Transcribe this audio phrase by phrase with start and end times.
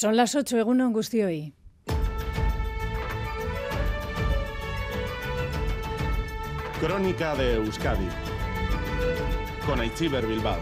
[0.00, 1.52] Son las 8, Eguno hoy.
[6.80, 8.08] Crónica de Euskadi
[9.66, 10.56] con Aichiber Bilbao.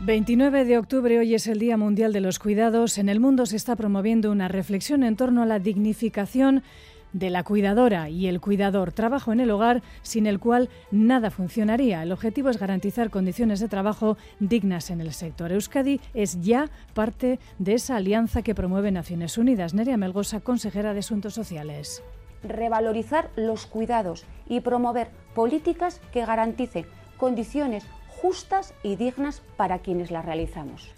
[0.00, 2.98] 29 de octubre, hoy es el Día Mundial de los Cuidados.
[2.98, 6.64] En el mundo se está promoviendo una reflexión en torno a la dignificación
[7.12, 12.02] de la cuidadora y el cuidador, trabajo en el hogar sin el cual nada funcionaría.
[12.02, 15.52] El objetivo es garantizar condiciones de trabajo dignas en el sector.
[15.52, 19.74] Euskadi es ya parte de esa alianza que promueve Naciones Unidas.
[19.74, 22.02] Neria Melgosa, consejera de Asuntos Sociales.
[22.42, 26.86] Revalorizar los cuidados y promover políticas que garanticen
[27.16, 30.97] condiciones justas y dignas para quienes las realizamos.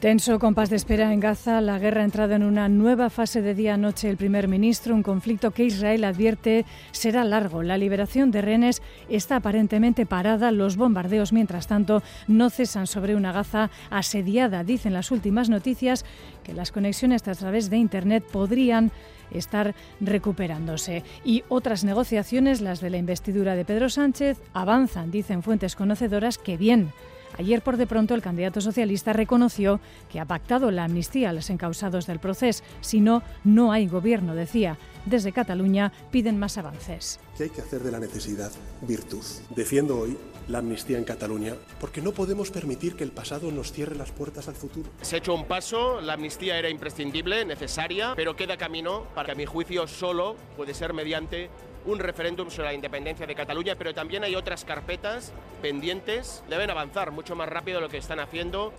[0.00, 3.52] Tenso compás de espera en Gaza, la guerra ha entrado en una nueva fase de
[3.52, 7.64] día noche el primer ministro, un conflicto que Israel advierte será largo.
[7.64, 13.32] La liberación de rehenes está aparentemente parada, los bombardeos mientras tanto no cesan sobre una
[13.32, 14.62] Gaza asediada.
[14.62, 16.04] Dicen las últimas noticias
[16.44, 18.92] que las conexiones a través de Internet podrían
[19.32, 21.02] estar recuperándose.
[21.24, 26.56] Y otras negociaciones, las de la investidura de Pedro Sánchez, avanzan, dicen fuentes conocedoras, que
[26.56, 26.92] bien
[27.38, 31.50] Ayer, por de pronto, el candidato socialista reconoció que ha pactado la amnistía a los
[31.50, 32.64] encausados del proceso.
[32.80, 34.76] Si no, no hay gobierno, decía.
[35.06, 37.20] Desde Cataluña piden más avances.
[37.36, 38.50] ¿Qué hay que hacer de la necesidad
[38.82, 39.22] virtud?
[39.54, 43.94] Defiendo hoy la amnistía en Cataluña porque no podemos permitir que el pasado nos cierre
[43.94, 44.90] las puertas al futuro.
[45.02, 49.32] Se ha hecho un paso, la amnistía era imprescindible, necesaria, pero queda camino para que
[49.32, 51.50] a mi juicio solo puede ser mediante
[51.86, 55.32] un referéndum sobre la independencia de Cataluña, pero también hay otras carpetas
[55.62, 56.42] pendientes.
[56.48, 58.72] Deben avanzar mucho más rápido de lo que están haciendo.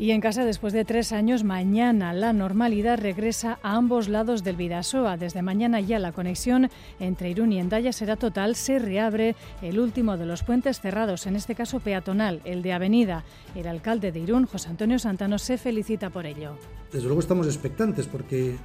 [0.00, 4.56] Y en casa, después de tres años, mañana la normalidad regresa a ambos lados del
[4.56, 5.18] Vidasoa.
[5.18, 8.56] Desde mañana ya la conexión entre Irún y Endaya será total.
[8.56, 13.24] Se reabre el último de los puentes cerrados, en este caso peatonal, el de Avenida.
[13.54, 16.56] El alcalde de Irún, José Antonio Santano, se felicita por ello.
[16.92, 18.56] Desde luego estamos expectantes porque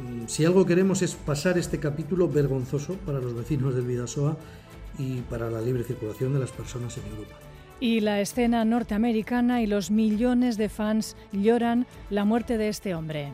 [0.00, 4.36] Mm, si algo queremos es pasar este capítulo vergonzoso para los vecinos del Vidasoa
[4.98, 7.34] y para la libre circulación de las personas en Europa.
[7.80, 13.32] Y la escena norteamericana y los millones de fans lloran la muerte de este hombre.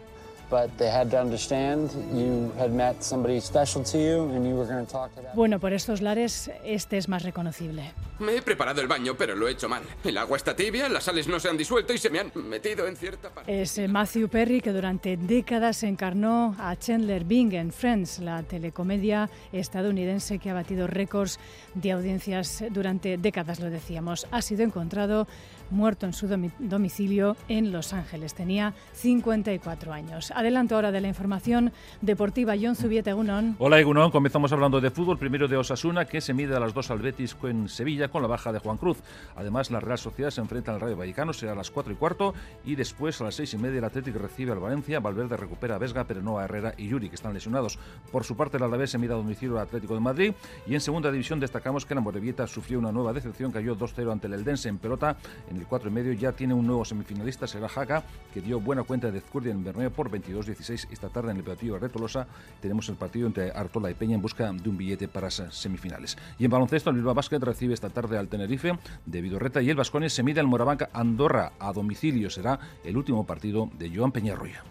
[5.35, 7.93] Bueno, por estos lares este es más reconocible.
[8.19, 9.83] Me he preparado el baño, pero lo he hecho mal.
[10.03, 12.87] El agua está tibia, las sales no se han disuelto y se me han metido
[12.87, 13.61] en cierta parte.
[13.61, 19.29] Es eh, Matthew Perry que durante décadas encarnó a Chandler Bing en Friends, la telecomedia
[19.53, 21.39] estadounidense que ha batido récords
[21.75, 24.27] de audiencias durante décadas, lo decíamos.
[24.31, 25.27] Ha sido encontrado
[25.71, 26.29] muerto en su
[26.59, 28.35] domicilio en Los Ángeles.
[28.35, 30.31] Tenía 54 años.
[30.31, 32.55] Adelanto ahora de la información deportiva.
[32.61, 33.57] John Zubieta, Egunon.
[33.59, 34.11] Hola, Egunon.
[34.11, 35.19] Comenzamos hablando de fútbol.
[35.19, 38.29] Primero de Osasuna, que se mide a las dos al Betis en Sevilla con la
[38.29, 38.99] baja de Juan Cruz.
[39.37, 42.35] Además, la Real Sociedad se enfrenta al Rayo Vallecano, será a las 4 y cuarto.
[42.65, 45.01] Y después, a las 6 y media, el Atlético recibe al Valencia.
[45.01, 47.79] Valverde recupera a Vesga, pero no a Herrera y Yuri, que están lesionados.
[48.11, 50.33] Por su parte, el Alavés se mide a domicilio al Atlético de Madrid.
[50.67, 54.27] Y en segunda división destacamos que la Morevieta sufrió una nueva decepción, cayó 2-0 ante
[54.27, 55.17] el Eldense en pelota
[55.51, 58.83] en el 4 y medio ya tiene un nuevo semifinalista, será Jaca, que dio buena
[58.83, 62.27] cuenta de Zcurdia en Bermeo por 22-16 esta tarde en el partido de Tolosa.
[62.61, 66.17] Tenemos el partido entre Artola y Peña en busca de un billete para semifinales.
[66.39, 69.77] Y en baloncesto, el Bilbao Basket recibe esta tarde al Tenerife de Vidorreta y el
[69.77, 72.31] Vascones se mide al Morabanca Andorra a domicilio.
[72.31, 74.63] Será el último partido de Joan Peñarroya.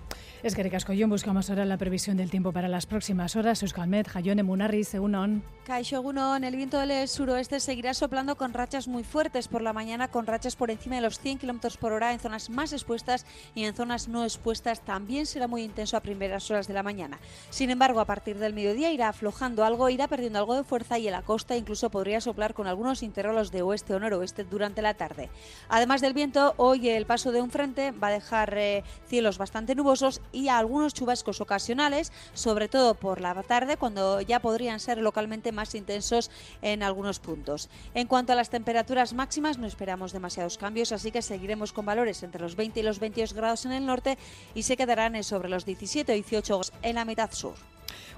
[0.46, 3.64] Es que Cascollón buscamos ahora la previsión del tiempo para las próximas horas.
[3.64, 5.42] Euskalmet, Jayone Munarri, Segunon.
[5.66, 6.04] Caixo
[6.44, 10.56] el viento del suroeste seguirá soplando con rachas muy fuertes por la mañana, con rachas
[10.56, 13.26] por encima de los 100 km por hora en zonas más expuestas
[13.56, 17.18] y en zonas no expuestas también será muy intenso a primeras horas de la mañana.
[17.50, 21.08] Sin embargo, a partir del mediodía irá aflojando algo, irá perdiendo algo de fuerza y
[21.08, 24.94] en la costa incluso podría soplar con algunos intervalos de oeste o noroeste durante la
[24.94, 25.32] tarde.
[25.70, 29.74] Además del viento, hoy el paso de un frente va a dejar eh, cielos bastante
[29.74, 35.52] nubosos y algunos chubascos ocasionales, sobre todo por la tarde, cuando ya podrían ser localmente
[35.52, 36.30] más intensos
[36.62, 37.70] en algunos puntos.
[37.94, 42.22] En cuanto a las temperaturas máximas, no esperamos demasiados cambios, así que seguiremos con valores
[42.24, 44.18] entre los 20 y los 22 grados en el norte
[44.54, 47.56] y se quedarán sobre los 17 o 18 en la mitad sur.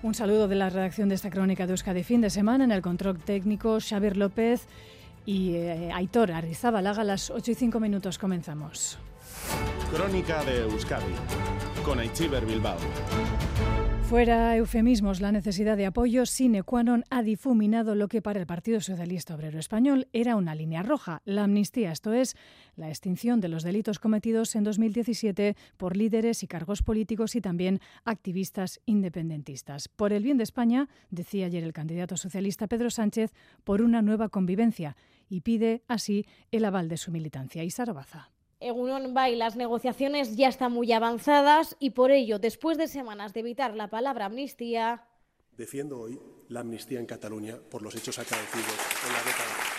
[0.02, 2.81] Un saludo de la redacción de esta crónica de Euskadi fin de semana en el
[2.81, 4.68] control técnico Xavier López
[5.25, 7.02] y eh, Aitor Arrizabalaga.
[7.02, 8.98] A las 8 y 5 minutos comenzamos.
[9.91, 11.13] Crónica de Euskadi
[11.83, 12.77] con Aichiber Bilbao.
[14.07, 18.47] Fuera eufemismos, la necesidad de apoyo sine qua non ha difuminado lo que para el
[18.47, 22.35] Partido Socialista Obrero Español era una línea roja, la amnistía, esto es,
[22.77, 27.81] la extinción de los delitos cometidos en 2017 por líderes y cargos políticos y también
[28.05, 29.89] activistas independentistas.
[29.89, 33.33] Por el bien de España, decía ayer el candidato socialista Pedro Sánchez,
[33.65, 34.95] por una nueva convivencia
[35.27, 37.65] y pide así el aval de su militancia.
[37.65, 38.31] Y Sarabaza.
[38.59, 43.42] Egunon Bay, las negociaciones ya están muy avanzadas y por ello, después de semanas de
[43.42, 45.04] evitar la palabra amnistía.
[45.56, 46.19] Defiendo hoy
[46.50, 48.74] la amnistía en Cataluña por los hechos acaecidos
[49.06, 49.77] en la década.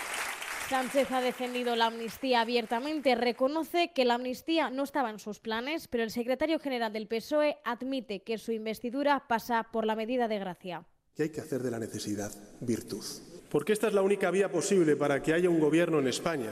[0.68, 5.88] Sánchez ha defendido la amnistía abiertamente, reconoce que la amnistía no estaba en sus planes,
[5.88, 10.38] pero el secretario general del PSOE admite que su investidura pasa por la medida de
[10.38, 10.84] gracia.
[11.14, 12.30] Que hay que hacer de la necesidad
[12.60, 13.04] virtud.
[13.50, 16.50] Porque esta es la única vía posible para que haya un gobierno en España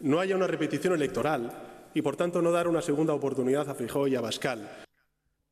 [0.00, 1.50] no haya una repetición electoral
[1.94, 4.68] y, por tanto, no dar una segunda oportunidad a Fijó y a Bascal.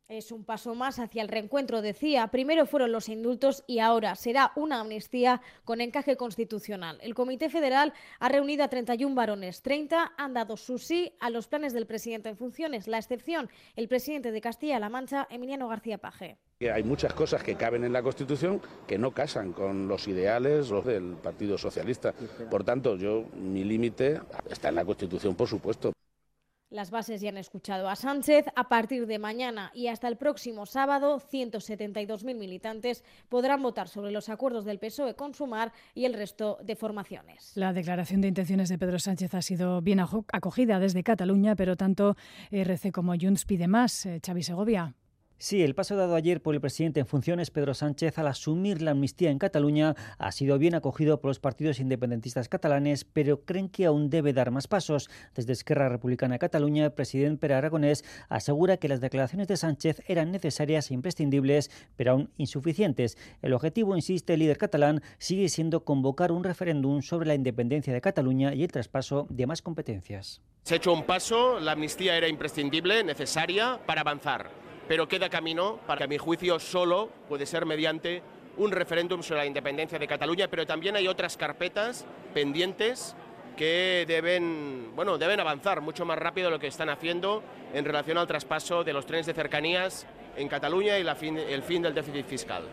[0.09, 2.29] Es un paso más hacia el reencuentro, decía.
[2.29, 6.99] Primero fueron los indultos y ahora será una amnistía con encaje constitucional.
[7.03, 9.61] El Comité Federal ha reunido a 31 varones.
[9.61, 12.89] 30 han dado su sí a los planes del presidente en funciones.
[12.89, 16.39] La excepción, el presidente de Castilla-La Mancha, Emiliano García Paje.
[16.73, 20.87] Hay muchas cosas que caben en la Constitución que no casan con los ideales los
[20.87, 22.15] del Partido Socialista.
[22.51, 25.93] Por tanto, yo mi límite está en la Constitución, por supuesto.
[26.71, 28.45] Las bases ya han escuchado a Sánchez.
[28.55, 34.29] A partir de mañana y hasta el próximo sábado, 172.000 militantes podrán votar sobre los
[34.29, 37.53] acuerdos del PSOE con Sumar y el resto de formaciones.
[37.55, 42.17] La declaración de intenciones de Pedro Sánchez ha sido bien acogida desde Cataluña, pero tanto
[42.51, 44.05] RC como Junts pide más.
[44.05, 44.95] Eh, Xavi Segovia.
[45.41, 48.91] Sí, el paso dado ayer por el presidente en funciones, Pedro Sánchez, al asumir la
[48.91, 53.87] amnistía en Cataluña, ha sido bien acogido por los partidos independentistas catalanes, pero creen que
[53.87, 55.09] aún debe dar más pasos.
[55.37, 60.03] Desde Esquerra Republicana de Cataluña, el presidente Pere Aragonés asegura que las declaraciones de Sánchez
[60.09, 63.17] eran necesarias e imprescindibles, pero aún insuficientes.
[63.41, 68.01] El objetivo, insiste el líder catalán, sigue siendo convocar un referéndum sobre la independencia de
[68.01, 70.43] Cataluña y el traspaso de más competencias.
[70.65, 74.51] Se ha hecho un paso, la amnistía era imprescindible, necesaria para avanzar
[74.89, 78.23] pero queda camino para que, a mi juicio, solo puede ser mediante
[78.57, 83.15] un referéndum sobre la independencia de Cataluña, pero también hay otras carpetas pendientes
[83.57, 87.43] que deben, bueno, deben avanzar mucho más rápido de lo que están haciendo
[87.75, 90.07] en relación al traspaso de los trenes de cercanías
[90.37, 92.65] en Cataluña y el fin del déficit fiscal.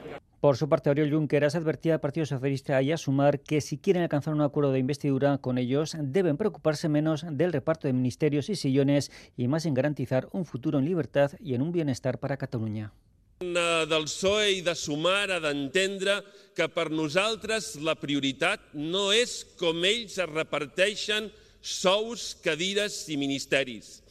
[0.45, 4.03] Por su parte, Oriol Junqueras advertía al Partido Socialista y a Sumar que si quieren
[4.03, 8.55] alcanzar un acuerdo de investidura con ellos, deben preocuparse menos del reparto de ministerios y
[8.55, 12.93] sillones y más en garantizar un futuro en libertad y en un bienestar para Catalunya.
[13.39, 16.19] del PSOE i de Sumar ha d'entendre
[16.53, 24.03] que per nosaltres la prioritat no és com ells es reparteixen sous, cadires i ministeris.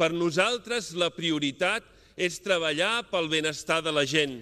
[0.00, 1.84] Per nosaltres la prioritat
[2.16, 4.40] és treballar pel benestar de la gent,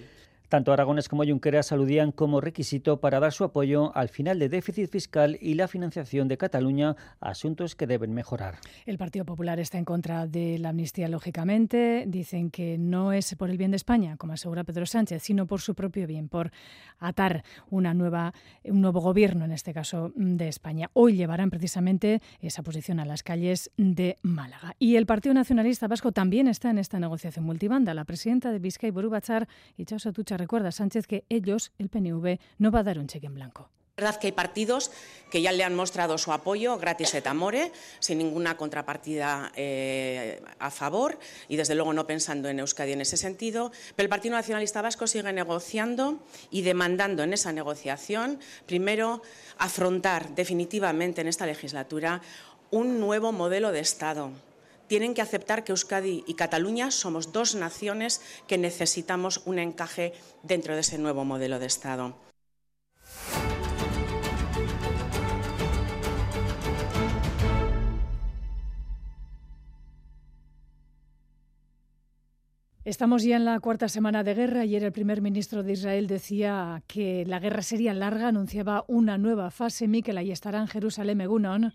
[0.51, 4.91] Tanto Aragones como Junqueras aludían como requisito para dar su apoyo al final de déficit
[4.91, 8.55] fiscal y la financiación de Cataluña, asuntos que deben mejorar.
[8.85, 12.03] El Partido Popular está en contra de la amnistía, lógicamente.
[12.05, 15.61] Dicen que no es por el bien de España, como asegura Pedro Sánchez, sino por
[15.61, 16.51] su propio bien, por
[16.99, 18.33] atar una nueva,
[18.65, 20.89] un nuevo gobierno, en este caso de España.
[20.91, 24.75] Hoy llevarán precisamente esa posición a las calles de Málaga.
[24.79, 27.93] Y el Partido Nacionalista Vasco también está en esta negociación multibanda.
[27.93, 32.71] La presidenta de Vizcay, Borubachar, y Chao Satucha recuerda Sánchez que ellos, el PNV, no
[32.71, 33.69] va a dar un cheque en blanco.
[33.95, 34.89] Es verdad que hay partidos
[35.29, 40.71] que ya le han mostrado su apoyo gratis et amore, sin ninguna contrapartida eh, a
[40.71, 44.81] favor y desde luego no pensando en Euskadi en ese sentido, pero el Partido Nacionalista
[44.81, 46.17] Vasco sigue negociando
[46.49, 49.21] y demandando en esa negociación, primero,
[49.59, 52.21] afrontar definitivamente en esta legislatura
[52.71, 54.31] un nuevo modelo de Estado
[54.91, 60.11] tienen que aceptar que Euskadi y Cataluña somos dos naciones que necesitamos un encaje
[60.43, 62.17] dentro de ese nuevo modelo de Estado.
[72.83, 74.59] Estamos ya en la cuarta semana de guerra.
[74.59, 79.51] Ayer el primer ministro de Israel decía que la guerra sería larga, anunciaba una nueva
[79.51, 79.87] fase.
[79.87, 81.73] Miquel, ahí estará en Jerusalén, Egunon.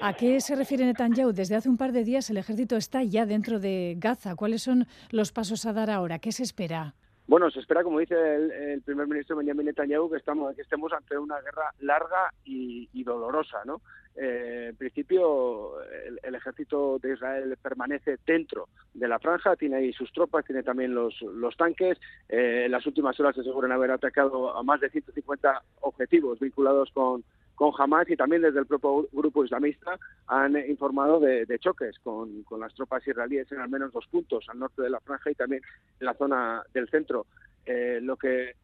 [0.00, 1.32] ¿A qué se refiere Netanyahu?
[1.32, 4.36] Desde hace un par de días el ejército está ya dentro de Gaza.
[4.36, 6.18] ¿Cuáles son los pasos a dar ahora?
[6.18, 6.94] ¿Qué se espera?
[7.26, 11.18] Bueno, se espera, como dice el, primer ministro Benjamin Netanyahu, que, estamos, que estemos ante
[11.18, 13.80] una guerra larga y, dolorosa, ¿no?
[14.14, 15.82] Eh, en principio,
[16.22, 20.94] el, ejército de Israel permanece dentro de la franja, tiene ahí sus tropas, tiene también
[20.94, 21.98] los, los tanques.
[22.28, 26.90] Eh, en las últimas horas se aseguran haber atacado a más de 150 objetivos vinculados
[26.92, 32.42] con con Hamas y también desde el propio grupo islamista han informado de, choques con,
[32.42, 35.34] con, las tropas israelíes en al menos dos puntos, al norte de la franja y
[35.34, 35.62] también
[36.00, 37.26] en la zona del centro.
[37.66, 38.54] Eh, lo que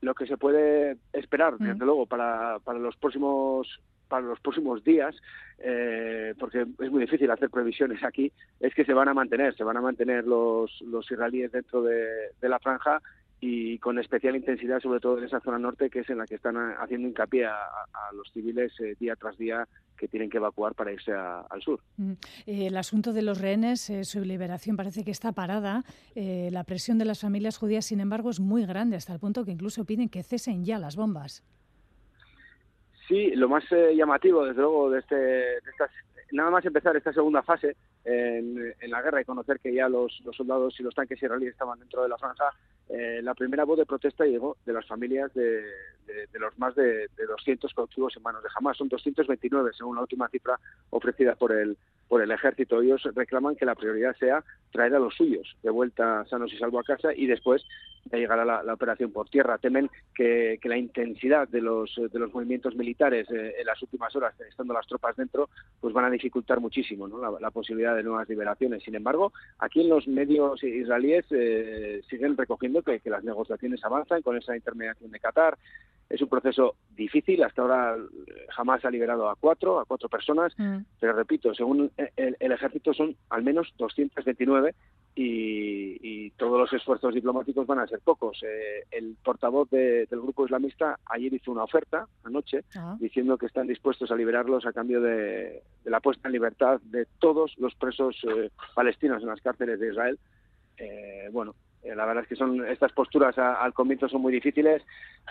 [0.00, 1.64] lo que se puede esperar, mm.
[1.64, 5.16] desde luego, para, para los próximos para los próximos días,
[5.58, 8.30] eh, porque es muy difícil hacer previsiones aquí,
[8.60, 12.28] es que se van a mantener, se van a mantener los, los israelíes dentro de,
[12.38, 13.00] de la franja
[13.44, 16.36] y con especial intensidad, sobre todo en esa zona norte, que es en la que
[16.36, 17.56] están haciendo hincapié a,
[18.14, 19.66] los civiles eh, día tras día
[19.98, 21.80] que tienen que evacuar para irse al sur.
[21.96, 22.12] Mm.
[22.46, 25.82] Eh, el asunto de los rehenes, eh, su liberación parece que está parada.
[26.14, 29.50] la presión de las familias judías, sin embargo, es muy grande, hasta el punto que
[29.50, 31.42] incluso piden que cesen ya las bombas.
[33.08, 35.90] Sí, lo más llamativo, desde luego, de, este, de estas
[36.32, 40.78] nada más empezar esta segunda fase en, la guerra y conocer que ya los, soldados
[40.80, 42.50] y los tanques israelíes estaban dentro de la franja,
[42.88, 45.62] eh, la primera voz de protesta llegó de las familias de,
[46.34, 48.76] los más de, 200 cautivos en manos de Hamas.
[48.76, 50.58] Son 229 según la última cifra
[50.90, 51.76] ofrecida por el,
[52.08, 52.80] por el ejército.
[52.80, 56.80] Ellos reclaman que la prioridad sea traer a los suyos de vuelta sanos y salvo
[56.80, 57.64] a casa y después
[58.04, 59.58] de llegar a la, operación por tierra.
[59.58, 64.34] Temen que, la intensidad de los, de los movimientos militares eh, en las últimas horas,
[64.40, 65.48] estando las tropas dentro,
[65.80, 68.82] pues van a dificultar muchísimo la, posibilidad de nuevas liberaciones.
[68.82, 74.36] Sin embargo, aquí en los medios israelíes eh, siguen recogiendo que, las negociaciones avanzan con
[74.36, 75.58] esa intermediación de Qatar.
[76.12, 77.42] Es un proceso difícil.
[77.42, 80.52] Hasta ahora eh, jamás ha liberado a cuatro, a cuatro personas.
[80.58, 80.78] Mm.
[81.00, 84.74] Pero repito, según el, el ejército son al menos 229
[85.14, 88.42] y, todos los esfuerzos diplomáticos van a ser pocos.
[88.42, 92.96] Eh, el portavoz del grupo islamista ayer hizo una oferta anoche ah.
[92.98, 97.52] diciendo que están dispuestos a liberarlos a cambio de, la puesta en libertad de todos
[97.58, 100.18] los presos eh, palestinos en las cárceles de Israel.
[100.78, 101.54] Eh, bueno,
[101.84, 104.82] la verdad es que son estas posturas al comienzo son muy difíciles,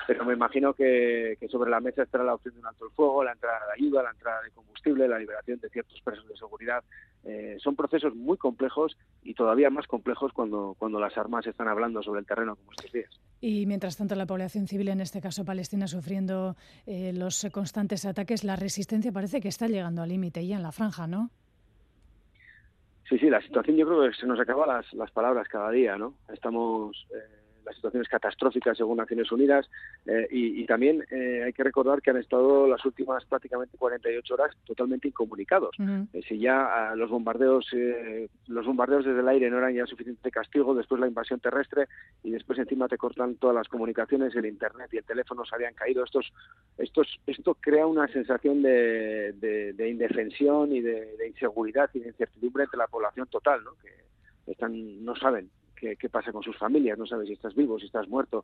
[0.06, 3.24] pero me imagino que, sobre la mesa estará la opción de un alto el fuego,
[3.24, 6.84] la entrada de ayuda, la entrada de combustible, la liberación de ciertos presos de seguridad.
[7.24, 12.02] Eh, son procesos muy complejos y todavía más complejos cuando, cuando las armas están hablando
[12.02, 13.10] sobre el terreno como estos días.
[13.40, 16.56] Y mientras tanto la población civil, en este caso Palestina, sufriendo
[16.86, 20.72] eh, los constantes ataques, la resistencia parece que está llegando al límite ya en la
[20.72, 21.30] franja, ¿no?
[23.12, 25.98] Sí, sí, la situación yo creo que se nos acaban las, las palabras cada día,
[25.98, 26.14] ¿no?
[26.32, 29.70] Estamos eh, la situación es catastrófica según Naciones Unidas
[30.06, 34.56] eh, y, también eh, hay que recordar que han estado las últimas prácticamente 48 horas
[34.66, 35.76] totalmente incomunicados.
[36.14, 37.68] Eh, si ya los bombardeos
[38.48, 41.88] los bombardeos desde el aire no eran ya suficiente castigo, después la invasión terrestre
[42.24, 45.74] y después encima te cortan todas las comunicaciones, el internet y el teléfono se habían
[45.74, 46.04] caído.
[46.04, 46.32] Estos,
[46.78, 52.64] estos, esto crea una sensación de, de, indefensión y de, de, inseguridad y de incertidumbre
[52.64, 53.72] entre la población total, ¿no?
[53.82, 55.50] que están, no saben
[55.82, 58.44] qué, pasa con sus familias, no sabes si estás vivo, si estás muerto.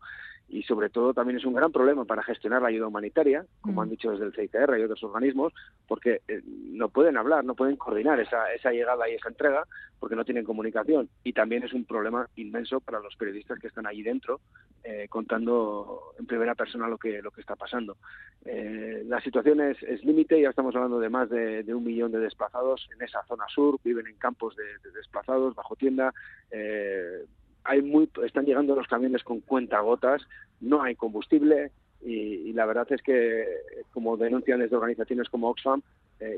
[0.50, 3.90] Y sobre todo también es un gran problema para gestionar la ayuda humanitaria, como han
[3.90, 3.92] mm.
[3.92, 5.54] dicho desde el CITR y otros organismos,
[5.88, 9.66] porque eh, no pueden hablar, no pueden coordinar esa, esa llegada y esa entrega
[10.00, 11.10] porque no tienen comunicación.
[11.24, 14.40] Y también es un problema inmenso para los periodistas que están allí dentro
[14.84, 17.98] eh, contando en primera persona lo que, lo que está pasando.
[18.46, 22.88] Eh, la situación es, límite, ya estamos hablando de más de, un millón de desplazados
[22.96, 26.14] en esa zona sur, viven en campos de, desplazados, bajo tienda.
[26.52, 27.26] Eh,
[27.68, 30.22] hay muy, están llegando los camiones con cuentagotas,
[30.62, 31.72] no hay combustible
[32.02, 33.46] y, la verdad es que,
[33.92, 35.82] como denuncian desde organizaciones como Oxfam,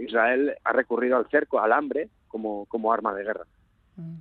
[0.02, 3.46] Israel ha recurrido al cerco, al hambre, como, como arma de guerra.
[3.96, 4.18] Mm.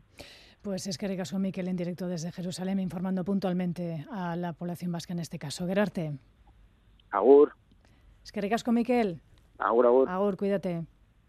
[0.63, 5.13] Pues es que Ricaso Miquel en directo desde Jerusalén informando puntualmente a la población vasca
[5.13, 5.67] en este caso.
[5.67, 6.19] Gerarte.
[7.11, 7.53] Agur.
[8.25, 9.23] Es que Ricasco Miquel.
[9.59, 10.09] Agur, agur.
[10.09, 10.85] Agur, cuídate.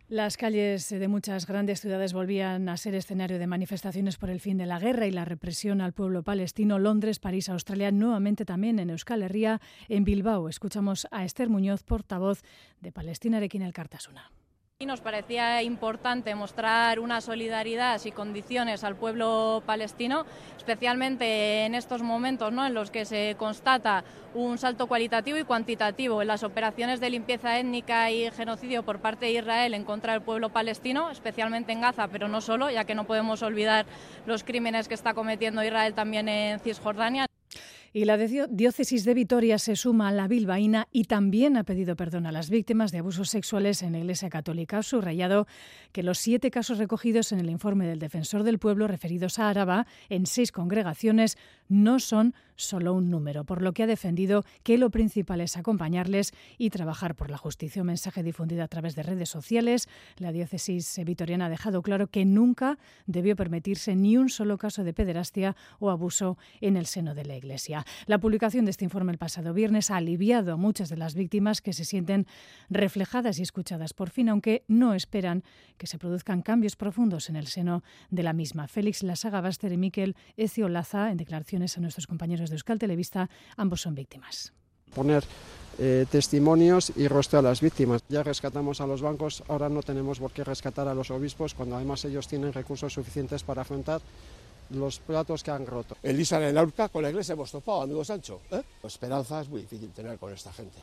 [0.10, 4.58] Las calles de muchas grandes ciudades volvían a ser escenario de manifestaciones por el fin
[4.58, 6.80] de la guerra y la represión al pueblo palestino.
[6.80, 10.50] Londres, París, Australia, nuevamente también en Euskal Herria, en Bilbao.
[10.50, 12.42] Escuchamos a Esther Muñoz, portavoz
[12.82, 14.32] de Palestina Arequín el Cartasuna.
[14.82, 22.02] Y nos parecía importante mostrar una solidaridad y condiciones al pueblo palestino, especialmente en estos
[22.02, 22.66] momentos ¿no?
[22.66, 27.60] en los que se constata un salto cualitativo y cuantitativo en las operaciones de limpieza
[27.60, 32.08] étnica y genocidio por parte de Israel en contra del pueblo palestino, especialmente en Gaza,
[32.08, 33.86] pero no solo, ya que no podemos olvidar
[34.26, 37.26] los crímenes que está cometiendo Israel también en Cisjordania.
[37.92, 42.28] Y la diócesis de Vitoria se suma a la bilbaína y también ha pedido perdón
[42.28, 44.78] a las víctimas de abusos sexuales en la Iglesia Católica.
[44.78, 45.48] Ha subrayado
[45.92, 49.88] que los siete casos recogidos en el informe del Defensor del Pueblo referidos a Araba
[50.10, 51.38] en seis congregaciones
[51.70, 56.34] no son solo un número, por lo que ha defendido que lo principal es acompañarles
[56.58, 57.82] y trabajar por la justicia.
[57.82, 59.88] Un mensaje difundido a través de redes sociales.
[60.18, 64.94] La diócesis vitoriana ha dejado claro que nunca debió permitirse ni un solo caso de
[64.94, 67.86] pederastia o abuso en el seno de la Iglesia.
[68.08, 71.62] La publicación de este informe el pasado viernes ha aliviado a muchas de las víctimas
[71.62, 72.28] que se sienten
[72.70, 75.44] reflejadas y escuchadas por fin, aunque no esperan
[75.78, 78.68] que se produzcan cambios profundos en el seno de la misma.
[78.68, 80.16] Félix Lasaga Baster y Miquel
[80.70, 81.18] Laza, en
[81.60, 84.54] declaraciones a nuestros compañeros de Euskal Televista, ambos son víctimas.
[84.94, 85.24] Poner
[85.78, 88.02] eh, testimonios y rostro a las víctimas.
[88.10, 91.76] Ya rescatamos a los bancos, ahora no tenemos por qué rescatar a los obispos cuando
[91.76, 94.02] además ellos tienen recursos suficientes para afrontar
[94.72, 95.96] los platos que han roto.
[96.04, 98.42] Elisa en Aurca con la iglesia hemos topado, amigo Sancho.
[98.52, 98.62] ¿eh?
[98.84, 100.80] Esperanza es muy difícil tener con esta gente.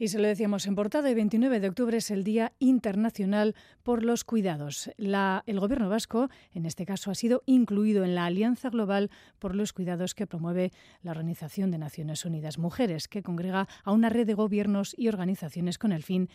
[0.00, 4.02] Y se lo decíamos en portada, el 29 de octubre es el Día Internacional por
[4.02, 4.90] los Cuidados.
[4.96, 9.74] el Gobierno vasco, en este caso, ha sido incluido en la Alianza Global por los
[9.74, 14.32] Cuidados que promueve la Organización de Naciones Unidas Mujeres, que congrega a una red de
[14.32, 16.30] gobiernos y organizaciones con el fin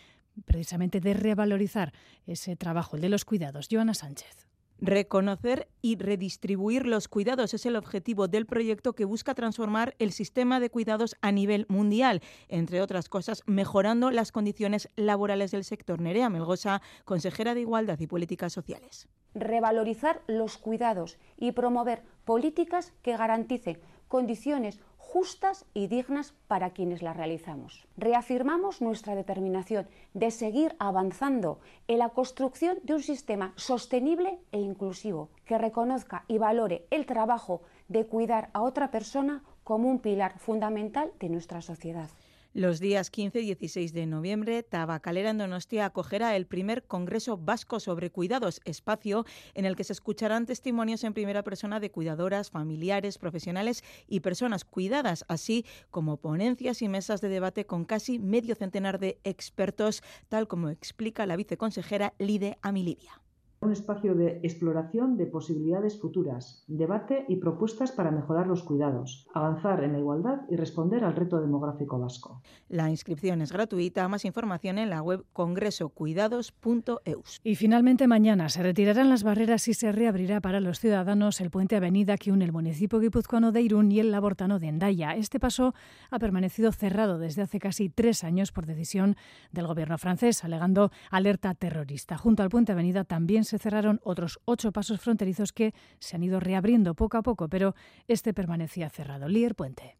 [0.45, 1.91] precisamente de revalorizar
[2.27, 3.67] ese trabajo, el de los cuidados.
[3.72, 4.54] Joana Sánchez.
[4.82, 10.60] Reconocer y redistribuir los cuidados es el objetivo del proyecto que busca transformar el sistema
[10.60, 16.01] de cuidados a nivel mundial, entre otras cosas, mejorando las condiciones laborales del sector.
[16.01, 19.08] Nerea Melgosa, consejera de Igualdad y Políticas Sociales.
[19.34, 23.79] Revalorizar los cuidados y promover políticas que garanticen
[24.10, 24.79] condiciones
[25.15, 27.88] justas y dignas para quienes las realizamos.
[27.95, 35.29] Reafirmamos nuestra determinación de seguir avanzando en la construcción de un sistema sostenible e inclusivo
[35.45, 41.13] que reconozca y valore el trabajo de cuidar a otra persona como un pilar fundamental
[41.17, 42.10] de nuestra sociedad.
[42.55, 47.81] Los días 15 y 16 de noviembre, Tabacalera en Donostia acogerá el primer Congreso Vasco
[47.81, 53.17] sobre Cuidados, espacio en el que se escucharán testimonios en primera persona de cuidadoras, familiares,
[53.17, 59.00] profesionales y personas cuidadas, así como ponencias y mesas de debate con casi medio centenar
[59.00, 63.21] de expertos, tal como explica la viceconsejera Lide Amilivia
[63.65, 69.84] un espacio de exploración de posibilidades futuras, debate y propuestas para mejorar los cuidados, avanzar
[69.84, 72.41] en la igualdad y responder al reto demográfico vasco.
[72.69, 74.07] La inscripción es gratuita.
[74.07, 77.41] Más información en la web congresocuidados.eus.
[77.43, 81.75] Y finalmente mañana se retirarán las barreras y se reabrirá para los ciudadanos el puente
[81.75, 85.15] Avenida que une el municipio guipuzcoano de Irún y el labortano de Endaya.
[85.15, 85.74] Este paso
[86.12, 89.15] ha permanecido cerrado desde hace casi tres años por decisión
[89.51, 92.17] del gobierno francés, alegando alerta terrorista.
[92.17, 96.39] Junto al puente Avenida también se cerraron otros ocho pasos fronterizos que se han ido
[96.39, 97.75] reabriendo poco a poco, pero
[98.08, 99.27] este permanecía cerrado.
[99.27, 99.97] Lier Puente.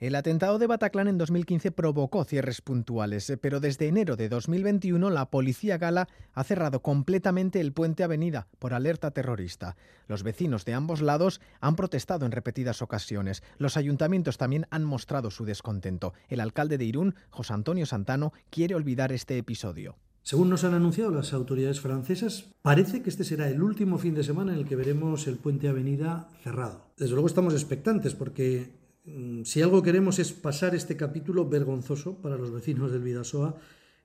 [0.00, 5.10] El atentado de Bataclan en 2015 provocó cierres puntuales, eh, pero desde enero de 2021
[5.10, 9.76] la policía gala ha cerrado completamente el puente Avenida por alerta terrorista.
[10.06, 13.42] Los vecinos de ambos lados han protestado en repetidas ocasiones.
[13.56, 16.14] Los ayuntamientos también han mostrado su descontento.
[16.28, 19.96] El alcalde de Irún, José Antonio Santano, quiere olvidar este episodio.
[20.28, 24.22] Según nos han anunciado las autoridades francesas, parece que este será el último fin de
[24.22, 26.84] semana en el que veremos el puente Avenida cerrado.
[26.98, 28.74] Desde luego estamos expectantes porque
[29.06, 33.56] mm, si algo queremos es pasar este capítulo vergonzoso para los vecinos del Vidasoa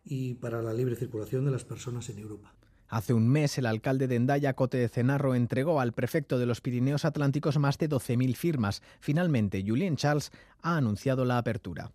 [0.05, 2.53] y para la libre circulación de las personas en Europa.
[2.87, 6.61] Hace un mes, el alcalde de Endaya, Cote de Cenarro, entregó al prefecto de los
[6.61, 8.81] Pirineos Atlánticos más de 12.000 firmas.
[9.01, 10.31] Finalmente, Julien Charles
[10.61, 11.91] ha anunciado la apertura.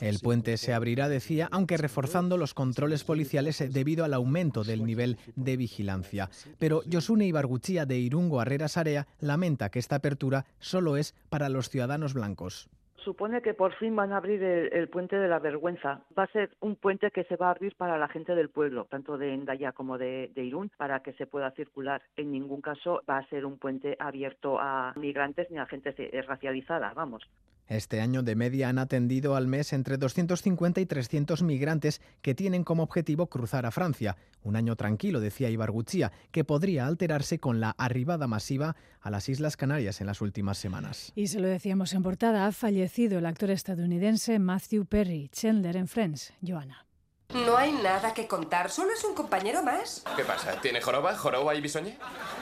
[0.00, 5.18] El puente se abrirá, decía, aunque reforzando los controles policiales debido al aumento del nivel
[5.36, 6.30] de vigilancia.
[6.58, 11.68] Pero Josune Ibarguchía de Irungo Arrera Sarea lamenta que esta apertura solo es para los
[11.68, 12.70] ciudadanos blancos
[13.08, 16.02] supone que por fin van a abrir el, puente de la vergüenza.
[16.16, 18.84] Va a ser un puente que se va a abrir para la gente del pueblo,
[18.84, 22.02] tanto de Endaya como de, de, Irún, para que se pueda circular.
[22.16, 25.94] En ningún caso va a ser un puente abierto a migrantes ni a gente
[26.26, 27.26] racializada, vamos.
[27.68, 32.64] Este año de media han atendido al mes entre 250 y 300 migrantes que tienen
[32.64, 34.16] como objetivo cruzar a Francia.
[34.42, 39.58] Un año tranquilo, decía Ibarguchía, que podría alterarse con la arribada masiva a las Islas
[39.58, 41.12] Canarias en las últimas semanas.
[41.14, 45.86] Y se lo decíamos en portada, ha fallecido el actor estadounidense Matthew Perry, Chandler en
[45.86, 46.32] Friends.
[46.44, 46.84] Joana.
[47.32, 50.02] No hay nada que contar, solo es un compañero más.
[50.16, 50.60] ¿Qué pasa?
[50.60, 51.96] ¿Tiene joroba, joroba y bisoñé?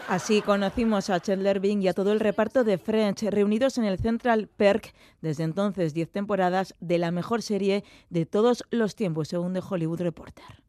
[0.09, 3.99] Así conocimos a Chandler Bing y a todo el reparto de French reunidos en el
[3.99, 9.53] Central Perk, desde entonces 10 temporadas de la mejor serie de todos los tiempos, según
[9.53, 10.66] The Hollywood Reporter.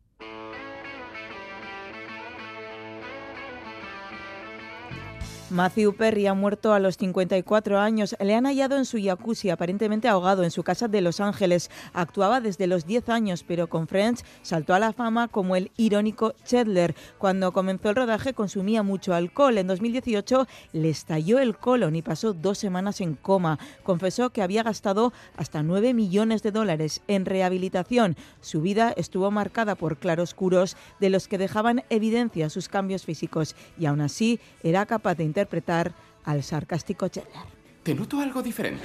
[5.50, 8.18] Matthew Perry ha muerto a los 54 años.
[8.20, 11.72] Le han hallado en su jacuzzi, aparentemente ahogado, en su casa de Los Ángeles.
[11.94, 16.34] Actuaba desde los 10 años, pero con Friends saltó a la fama como el irónico
[16.44, 16.96] Chandler.
[17.18, 19.58] Cuando comenzó el rodaje consumía mucho alcohol.
[19.58, 23.58] En 2018 le estalló el colon y pasó dos semanas en coma.
[23.84, 28.18] Confesó que había gastado hasta 9 millones de dólares en rehabilitación.
[28.42, 33.86] Su vida estuvo marcada por claroscuros de los que dejaban evidencia sus cambios físicos y
[33.86, 35.94] aún así era capaz de interpretar
[36.26, 37.44] al sarcástico Chandler.
[37.84, 38.84] Te noto algo diferente.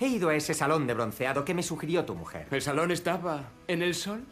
[0.00, 2.48] He ido a ese salón de bronceado que me sugirió tu mujer.
[2.50, 4.24] ¿El salón estaba en el sol?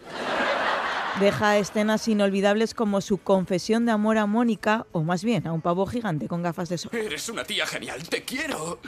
[1.20, 5.62] Deja escenas inolvidables como su confesión de amor a Mónica, o más bien a un
[5.62, 6.90] pavo gigante con gafas de sol.
[6.92, 8.80] Eres una tía genial, te quiero.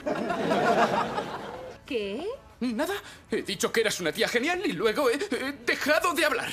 [1.85, 2.27] ¿Qué?
[2.59, 2.93] Nada,
[3.31, 6.49] he dicho que eras una tía genial y luego he, he dejado de hablar.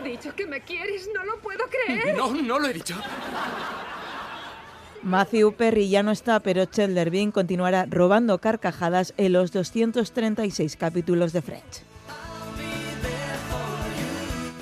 [0.00, 2.16] Has dicho que me quieres, no lo puedo creer.
[2.16, 2.94] No, no lo he dicho.
[5.02, 11.34] Matthew Perry ya no está, pero Chandler Bing continuará robando carcajadas en los 236 capítulos
[11.34, 11.82] de French.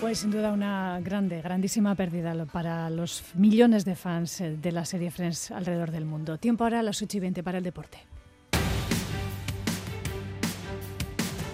[0.00, 4.84] Pues sin duda una grande, grandísima pérdida para los millones de fans eh, de la
[4.84, 6.38] serie Friends alrededor del mundo.
[6.38, 7.98] Tiempo ahora a las 8 y 20 para el deporte.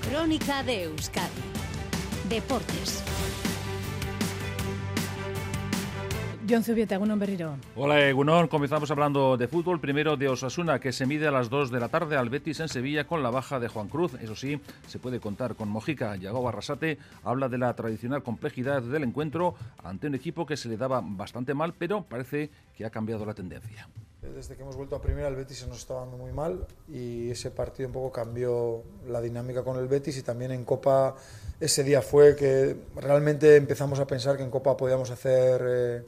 [0.08, 1.30] Crónica de Euskadi.
[2.30, 3.02] Deportes.
[6.48, 7.56] John Zubieta, Egunon Berriro.
[7.74, 11.70] Hola Egunon, comenzamos hablando de fútbol, primero de Osasuna, que se mide a las 2
[11.70, 14.12] de la tarde al Betis en Sevilla con la baja de Juan Cruz.
[14.20, 16.16] Eso sí, se puede contar con Mojica.
[16.16, 20.76] Yago Arrasate habla de la tradicional complejidad del encuentro ante un equipo que se le
[20.76, 23.88] daba bastante mal, pero parece que ha cambiado la tendencia.
[24.20, 27.30] Desde que hemos vuelto a primera, el Betis se nos está dando muy mal y
[27.30, 31.14] ese partido un poco cambió la dinámica con el Betis y también en Copa
[31.60, 36.02] ese día fue que realmente empezamos a pensar que en Copa podíamos hacer eh,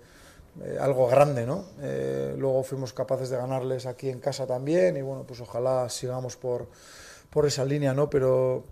[0.64, 1.64] eh, algo grande, ¿no?
[1.81, 6.37] Eh, luego fuimos capaces de ganarles aquí en casa también y bueno, pues ojalá sigamos
[6.37, 6.69] por,
[7.31, 8.09] por esa línea, ¿no?
[8.09, 8.64] Pero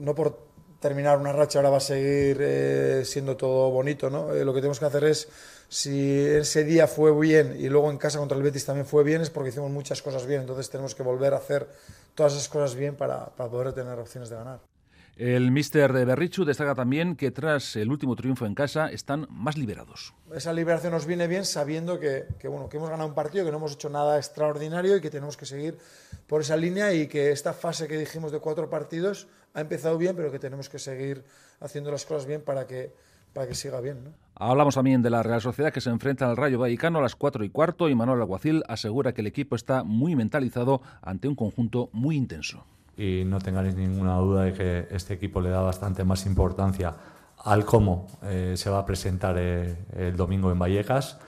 [0.00, 0.38] no por
[0.80, 4.34] terminar una racha ahora va a seguir eh, siendo todo bonito, ¿no?
[4.34, 5.28] Lo que tenemos que hacer es,
[5.68, 9.22] si ese día fue bien y luego en casa contra el Betis también fue bien,
[9.22, 11.66] es porque hicimos muchas cosas bien, entonces tenemos que volver a hacer
[12.14, 14.73] todas esas cosas bien para, para poder tener opciones de ganar.
[15.16, 19.56] El míster de Berrichu destaca también que tras el último triunfo en casa están más
[19.56, 20.12] liberados.
[20.34, 23.52] Esa liberación nos viene bien sabiendo que, que, bueno, que hemos ganado un partido, que
[23.52, 25.78] no hemos hecho nada extraordinario y que tenemos que seguir
[26.26, 30.16] por esa línea y que esta fase que dijimos de cuatro partidos ha empezado bien,
[30.16, 31.22] pero que tenemos que seguir
[31.60, 32.92] haciendo las cosas bien para que,
[33.32, 34.02] para que siga bien.
[34.02, 34.10] ¿no?
[34.34, 37.44] Hablamos también de la Real Sociedad que se enfrenta al Rayo Vallecano a las 4
[37.44, 41.88] y cuarto y Manuel Alguacil asegura que el equipo está muy mentalizado ante un conjunto
[41.92, 46.26] muy intenso y no tengáis ninguna duda de que este equipo le da bastante más
[46.26, 46.94] importancia
[47.38, 51.18] al cómo eh, se va a presentar eh, el domingo en Vallecas,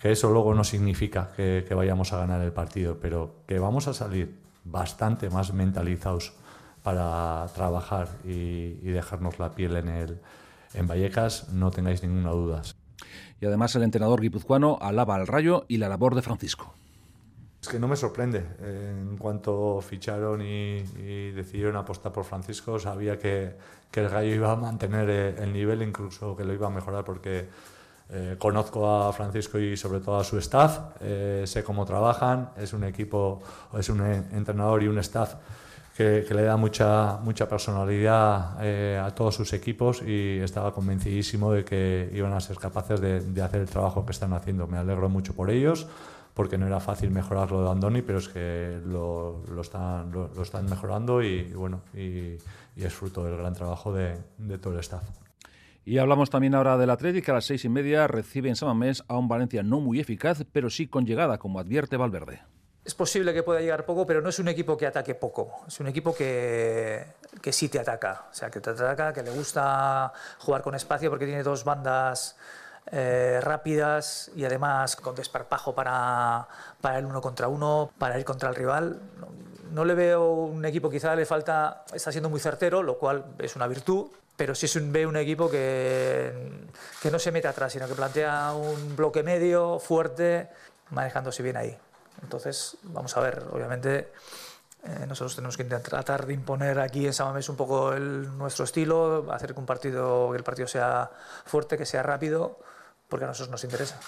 [0.00, 3.86] que eso luego no significa que, que, vayamos a ganar el partido, pero que vamos
[3.86, 6.32] a salir bastante más mentalizados
[6.82, 10.18] para trabajar y, y dejarnos la piel en, el,
[10.74, 12.62] en Vallecas, no tengáis ninguna duda.
[13.40, 16.74] Y además el entrenador guipuzcoano alaba al Rayo y la labor de Francisco.
[17.60, 18.42] Es que no me sorprende.
[18.62, 23.54] En cuanto ficharon y, y decidieron apostar por Francisco, sabía que,
[23.90, 27.48] que, el Gallo iba a mantener el nivel, incluso que lo iba a mejorar, porque
[28.12, 32.72] eh, conozco a Francisco y sobre todo a su staff, eh, sé cómo trabajan, es
[32.72, 33.40] un equipo,
[33.78, 35.34] es un entrenador y un staff
[35.96, 41.52] que, que le da mucha, mucha personalidad eh, a todos sus equipos y estaba convencidísimo
[41.52, 44.66] de que iban a ser capaces de, de hacer el trabajo que están haciendo.
[44.66, 45.86] Me alegro mucho por ellos
[46.34, 50.28] porque no era fácil mejorar lo de Andoni, pero es que lo, lo, están, lo,
[50.28, 52.36] lo, están mejorando y, y bueno, y,
[52.76, 55.02] y, es fruto del gran trabajo de, de, todo el staff.
[55.84, 59.02] Y hablamos también ahora del Atlético, que a las seis y media recibe en Samamés
[59.08, 62.42] a un Valencia no muy eficaz, pero sí con llegada, como advierte Valverde.
[62.84, 65.60] Es posible que pueda llegar poco, pero no es un equipo que ataque poco.
[65.66, 67.04] Es un equipo que,
[67.42, 68.26] que sí te ataca.
[68.30, 72.38] O sea, que te ataca, que le gusta jugar con espacio porque tiene dos bandas
[72.92, 76.48] eh, rápidas y además con desparpajo para,
[76.80, 79.00] para el uno contra uno, para ir contra el rival.
[79.72, 83.54] No, le veo un equipo, quizá le falta, está siendo muy certero, lo cual es
[83.54, 86.32] una virtud, pero sí es un, ve un equipo que,
[87.00, 90.48] que no se mete atrás, sino que plantea un bloque medio, fuerte,
[90.90, 91.78] manejándose bien ahí.
[92.22, 94.08] Entonces, vamos a ver, obviamente.
[94.82, 99.30] Eh, nosotros tenemos que tratar de imponer aquí en Samamés un poco el, nuestro estilo,
[99.30, 101.10] hacer que un partido, que el partido sea
[101.44, 102.58] fuerte, que sea rápido,
[103.08, 104.00] porque a nosotros nos interesa.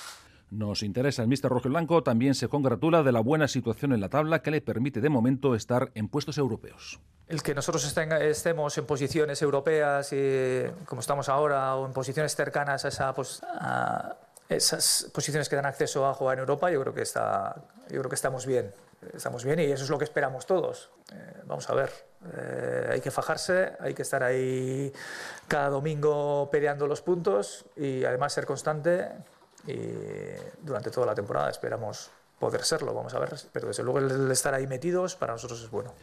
[0.50, 1.22] Nos interesa.
[1.22, 4.50] El Mister Rojo Blanco también se congratula de la buena situación en la tabla que
[4.50, 7.00] le permite de momento estar en puestos europeos.
[7.26, 12.34] El que nosotros estén, estemos en posiciones europeas, y, como estamos ahora, o en posiciones
[12.36, 14.14] cercanas a esa, pues, a
[14.48, 17.56] esas posiciones que dan acceso a jugar en Europa, yo creo que, está,
[17.90, 18.72] yo creo que estamos bien.
[19.14, 20.90] Estamos bien y eso es lo que esperamos todos.
[21.12, 21.90] Eh, vamos a ver,
[22.34, 24.92] eh, hay que fajarse, hay que estar ahí
[25.48, 29.08] cada domingo peleando los puntos y además ser constante
[29.66, 29.76] y
[30.60, 34.52] durante toda la temporada esperamos poder serlo, vamos a ver, pero desde luego el estar
[34.54, 35.94] ahí metidos para nosotros es bueno.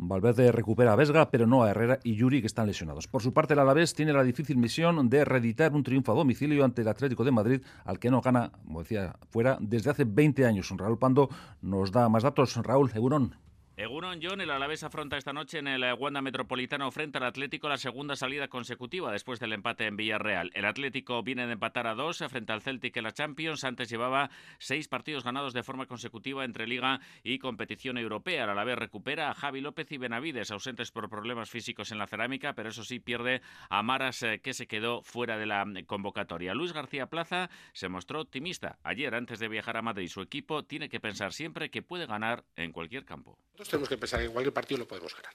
[0.00, 3.08] Valverde recupera a Vesga, pero no a Herrera y Yuri, que están lesionados.
[3.08, 6.64] Por su parte, el Alavés tiene la difícil misión de reeditar un triunfo a domicilio
[6.64, 10.46] ante el Atlético de Madrid, al que no gana, como decía, fuera desde hace 20
[10.46, 10.72] años.
[10.76, 11.28] Raúl Pando
[11.62, 12.54] nos da más datos.
[12.56, 13.34] Raúl, Eurón.
[13.78, 17.76] Egunon John, el Alavés afronta esta noche en el Wanda Metropolitano frente al Atlético la
[17.76, 20.50] segunda salida consecutiva después del empate en Villarreal.
[20.54, 23.62] El Atlético viene de empatar a dos frente al Celtic en la Champions.
[23.62, 28.42] Antes llevaba seis partidos ganados de forma consecutiva entre Liga y competición europea.
[28.42, 32.54] El Alavés recupera a Javi López y Benavides, ausentes por problemas físicos en la cerámica,
[32.54, 36.52] pero eso sí pierde a Maras, eh, que se quedó fuera de la convocatoria.
[36.52, 38.80] Luis García Plaza se mostró optimista.
[38.82, 42.42] Ayer, antes de viajar a Madrid, su equipo tiene que pensar siempre que puede ganar
[42.56, 45.34] en cualquier campo tenemos que pensar que en cualquier partido lo podemos ganar.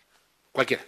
[0.52, 0.86] Cualquiera.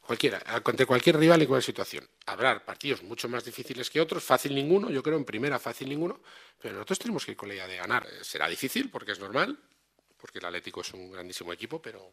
[0.00, 0.40] Cualquiera.
[0.62, 2.08] Contra cualquier rival y cualquier situación.
[2.26, 6.20] Habrá partidos mucho más difíciles que otros, fácil ninguno, yo creo en primera fácil ninguno,
[6.60, 8.06] pero nosotros tenemos que ir con la idea de ganar.
[8.22, 9.58] Será difícil porque es normal,
[10.18, 12.12] porque el Atlético es un grandísimo equipo, pero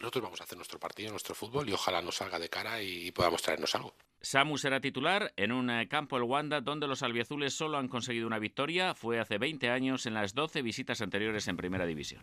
[0.00, 3.10] nosotros vamos a hacer nuestro partido, nuestro fútbol y ojalá nos salga de cara y
[3.10, 3.94] podamos traernos algo.
[4.22, 8.26] Samu será titular en un eh, campo el Wanda donde los albiazules solo han conseguido
[8.26, 8.94] una victoria.
[8.94, 12.20] Fue hace 20 años en las 12 visitas anteriores en Primera División.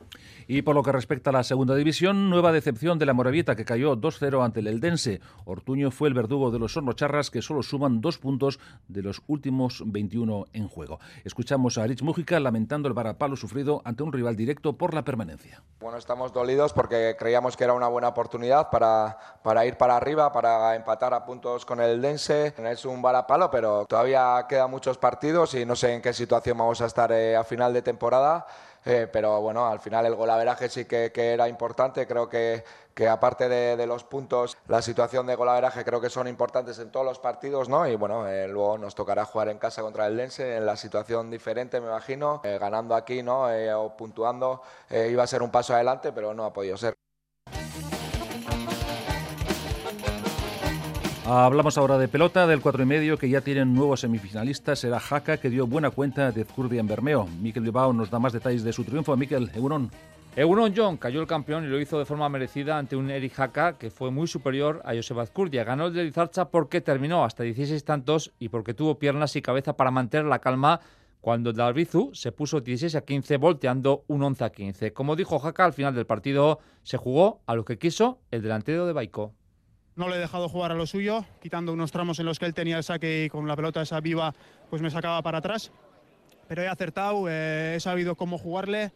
[0.48, 3.66] Y por lo que respecta a la Segunda División, nueva decepción de la Moravieta que
[3.66, 5.22] cayó 2-0 ante el Eldense.
[5.46, 9.82] Ortuño fue el verdugo de los Hornocharras que solo suman dos puntos de los últimos
[9.84, 11.00] 21 en juego.
[11.24, 15.64] Escuchamos a Rich Mújica lamentando el varapalo sufrido ante un rival directo por la permanencia.
[15.80, 20.32] Bueno, estamos dolidos porque creíamos que era una buena oportunidad para, para ir para arriba,
[20.32, 24.98] para empatar a puntos con el el Dense es un balapalo, pero todavía quedan muchos
[24.98, 28.46] partidos y no sé en qué situación vamos a estar eh, a final de temporada.
[28.86, 32.08] Eh, pero bueno, al final el golaveraje sí que, era importante.
[32.08, 36.80] Creo que, que aparte de, los puntos, la situación de golaveraje creo que son importantes
[36.80, 37.86] en todos los partidos, ¿no?
[37.88, 41.30] Y bueno, eh, luego nos tocará jugar en casa contra el Dense en la situación
[41.30, 42.42] diferente, me imagino.
[42.44, 43.48] ganando aquí, ¿no?
[43.78, 47.07] o puntuando, iba a ser un paso adelante, pero no ha podido ser.
[51.30, 54.80] Hablamos ahora de pelota, del 4 y medio, que ya tienen nuevos semifinalistas.
[54.80, 57.28] Será Jaca, que dio buena cuenta de Zcurdia en Bermeo.
[57.42, 59.18] Miquel Bilbao nos da más detalles de su triunfo.
[59.18, 59.92] Miquel, Egunon.
[60.38, 63.78] Egunon John cayó el campeón y lo hizo de forma merecida ante un Eric Jaca
[63.78, 65.66] que fue muy superior a Josep Azcurdia.
[65.66, 69.76] Ganó el de Lizarcha porque terminó hasta 16 tantos y porque tuvo piernas y cabeza
[69.76, 70.80] para mantener la calma
[71.20, 74.94] cuando Dalbizu se puso 16 a 15 volteando un 11 a 15.
[74.94, 78.86] Como dijo Jaca, al final del partido se jugó a lo que quiso el delantero
[78.86, 79.34] de Baico
[79.98, 82.54] no le he dejado jugar a lo suyo, quitando unos tramos en los que él
[82.54, 84.34] tenía el saque y con la pelota esa viva
[84.70, 85.72] pues me sacaba para atrás.
[86.48, 88.92] Pero he acertado, eh, he sabido cómo jugarle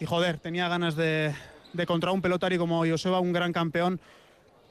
[0.00, 1.32] y joder, tenía ganas de,
[1.72, 4.00] de contra un pelotario como Joseba, un gran campeón,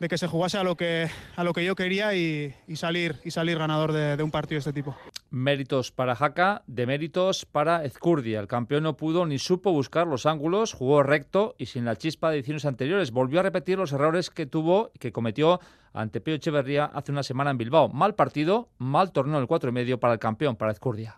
[0.01, 3.29] de que se jugase a lo que, a lo que yo quería y, salir, y
[3.29, 4.95] salir ganador de, un partido de este tipo.
[5.29, 8.39] Méritos para Jaca, deméritos para Ezcurdia.
[8.39, 12.31] El campeón no pudo ni supo buscar los ángulos, jugó recto y sin la chispa
[12.31, 13.11] de ediciones anteriores.
[13.11, 15.59] Volvió a repetir los errores que tuvo y que cometió
[15.93, 17.87] ante Pío Echeverría hace una semana en Bilbao.
[17.89, 21.17] Mal partido, mal torneo del cuatro y medio para el campeón, para Ezcurdia.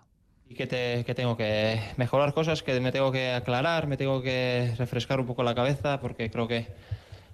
[0.50, 4.74] Y que, que tengo que mejorar cosas, que me tengo que aclarar, me tengo que
[4.78, 6.68] refrescar un poco la cabeza, porque creo que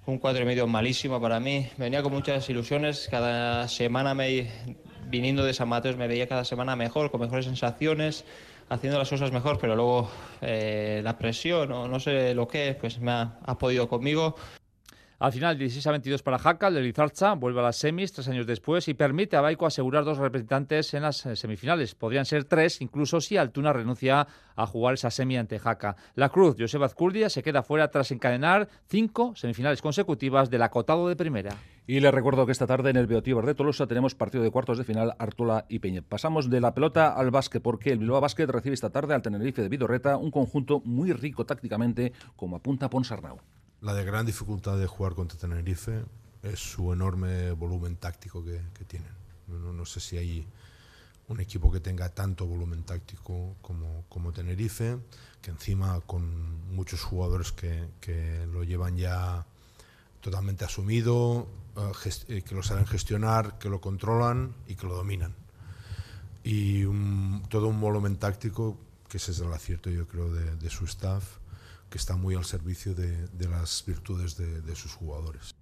[0.06, 1.68] un cuatro y medio malísimo para mí.
[1.78, 4.48] Venía con muchas ilusiones, cada semana me,
[5.08, 8.26] viniendo de San Mateos me veía cada semana mejor, con mejores sensaciones,
[8.70, 10.10] haciendo las cosas mejor, pero luego
[10.42, 14.36] eh, la presión o no sé lo que, pues me ha, ha podido conmigo.
[15.20, 18.30] Al final, 16 a 22 para Jaca, el de Lizarcha vuelve a las semis tres
[18.30, 21.94] años después y permite a Baico asegurar dos representantes en las eh, semifinales.
[21.94, 25.98] Podrían ser tres, incluso si Altuna renuncia a jugar esa semi ante Jaca.
[26.16, 31.18] La Cruz, Joseba Azcurdia, se queda fuera tras encadenar cinco semifinales consecutivas del acotado de
[31.18, 31.54] primera.
[31.86, 34.78] Y les recuerdo que esta tarde en el Beotíbar de Tolosa tenemos partido de cuartos
[34.78, 36.02] de final Artola y Peña.
[36.02, 39.62] Pasamos de la pelota al básquet porque el Bilbao Básquet recibe esta tarde al Tenerife
[39.62, 43.42] de Vidorreta un conjunto muy rico tácticamente como apunta Ponsarnau.
[43.82, 46.04] La de gran dificultad de jugar contra Tenerife
[46.44, 49.12] es su enorme volumen táctico que, tienen.
[49.48, 50.46] No, sé si hay
[51.30, 54.98] un equipo que tenga tanto volumen táctico como, como Tenerife,
[55.42, 59.46] que encima con muchos jugadores que, que lo llevan ya
[60.20, 65.34] totalmente asumido, eh, eh, que lo saben gestionar, que lo controlan y que lo dominan.
[66.44, 66.84] Y
[67.48, 71.38] todo un volumen táctico, que ese es el acierto yo creo de, de su staff,
[71.89, 75.56] que está muy al servicio de, las virtudes de, sus jugadores.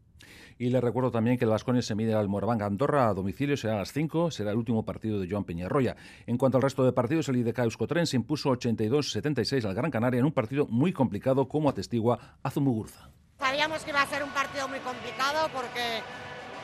[0.59, 3.75] Y le recuerdo también que el Vasconia se mide al Moraván Andorra a domicilio, será
[3.75, 5.95] a las 5, será el último partido de Joan Peñarroya.
[6.25, 10.19] En cuanto al resto de partidos, el IDK Euskotren se impuso 82-76 al Gran Canaria
[10.19, 13.11] en un partido muy complicado, como atestigua Azumugurza.
[13.37, 16.01] Sabíamos que iba a ser un partido muy complicado porque,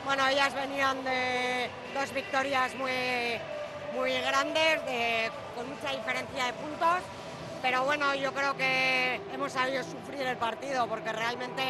[0.04, 2.90] bueno, ellas venían de dos victorias muy,
[3.94, 4.80] muy grandes,
[5.54, 6.98] con mucha diferencia de puntos,
[7.64, 11.62] pero bueno, yo creo que hemos sabido sufrir el partido porque realmente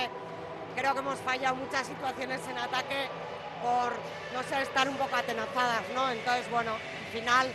[0.75, 3.07] creo que hemos fallado muchas situaciones en ataque
[3.63, 3.93] por,
[4.35, 6.11] no sé, estar un poco atenazadas, ¿no?
[6.11, 7.47] Entonces, bueno, al final,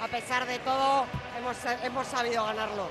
[0.00, 1.04] a pesar de todo,
[1.38, 2.88] hemos, hemos sabido ganarlo.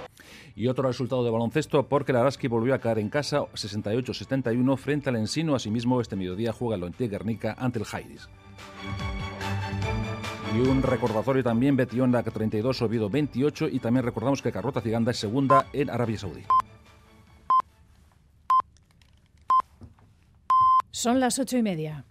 [0.56, 5.10] Y otro resultado de baloncesto porque el Araski volvió a caer en casa 68-71 frente
[5.10, 5.56] al Ensino.
[5.56, 8.30] Asimismo, este mediodía juega el Ontier Guernica ante el Jairis.
[10.54, 15.18] Y un recordatorio también, Betionda 32, Oviedo 28 y también recordamos que Carrota Ciganda es
[15.18, 16.44] segunda en Arabia Saudí.
[20.92, 22.04] Son las ocho y media.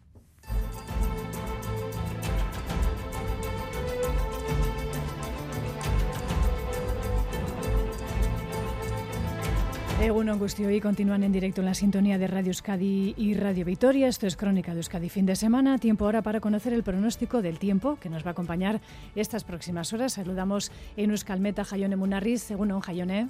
[10.01, 14.09] Egunon Gustio y continúan en directo en la sintonía de Radio Euskadi y Radio Vitoria.
[14.09, 15.77] Esto es Crónica de Euskadi fin de semana.
[15.77, 18.81] Tiempo ahora para conocer el pronóstico del tiempo que nos va a acompañar
[19.15, 20.15] estas próximas horas.
[20.15, 22.51] Saludamos en Euskalmeta Jayone Munarriz.
[22.51, 23.29] Egunon Jayone.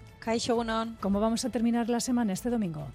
[1.00, 2.86] ¿Cómo vamos a terminar la semana este domingo?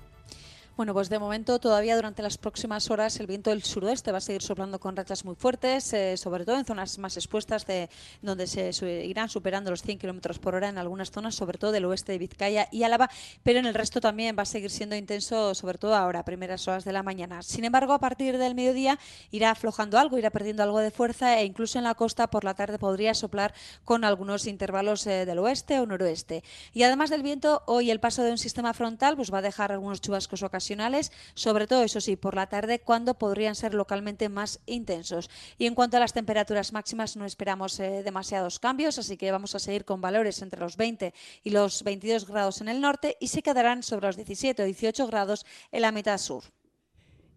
[0.78, 4.22] Bueno, pues de momento todavía durante las próximas horas el viento del suroeste va a
[4.22, 7.90] seguir soplando con rachas muy fuertes, eh, sobre todo en zonas más expuestas de
[8.22, 8.74] donde se
[9.06, 12.18] irán superando los 100 kilómetros por hora en algunas zonas, sobre todo del oeste de
[12.18, 13.10] Vizcaya y Álava,
[13.42, 16.84] pero en el resto también va a seguir siendo intenso, sobre todo ahora, primeras horas
[16.84, 17.42] de la mañana.
[17.42, 19.00] Sin embargo, a partir del mediodía
[19.32, 22.54] irá aflojando algo, irá perdiendo algo de fuerza e incluso en la costa por la
[22.54, 23.54] tarde podría soplar
[23.86, 26.44] con algunos intervalos eh, del oeste o noroeste.
[26.74, 29.72] Y además del viento, hoy el paso de un sistema frontal pues va a dejar
[29.72, 30.65] algunos chubascos ocasionales
[31.34, 35.30] sobre todo, eso sí, por la tarde, cuando podrían ser localmente más intensos.
[35.58, 39.56] Y en cuanto a las temperaturas máximas, no esperamos eh, demasiados cambios, así que vamos
[39.56, 43.28] a seguir con valores entre los 20 y los 22 grados en el norte y
[43.28, 46.44] se quedarán sobre los 17 o 18 grados en la mitad sur.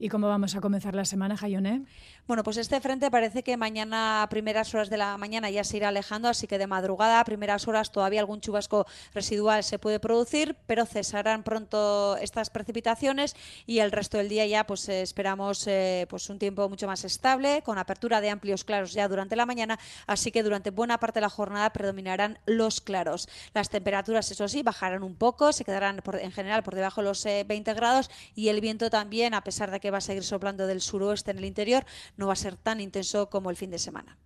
[0.00, 1.84] ¿Y cómo vamos a comenzar la semana, Jayone?
[2.28, 5.78] Bueno, pues este frente parece que mañana a primeras horas de la mañana ya se
[5.78, 9.98] irá alejando, así que de madrugada a primeras horas todavía algún chubasco residual se puede
[9.98, 16.06] producir, pero cesarán pronto estas precipitaciones y el resto del día ya pues esperamos eh,
[16.10, 19.78] pues un tiempo mucho más estable, con apertura de amplios claros ya durante la mañana,
[20.06, 23.26] así que durante buena parte de la jornada predominarán los claros.
[23.54, 27.24] Las temperaturas, eso sí, bajarán un poco, se quedarán en general por debajo de los
[27.24, 30.66] 20 eh, grados y el viento también, a pesar de que va a seguir soplando
[30.66, 31.86] del suroeste en el interior,
[32.18, 34.18] no va a ser tan intenso como el fin de semana.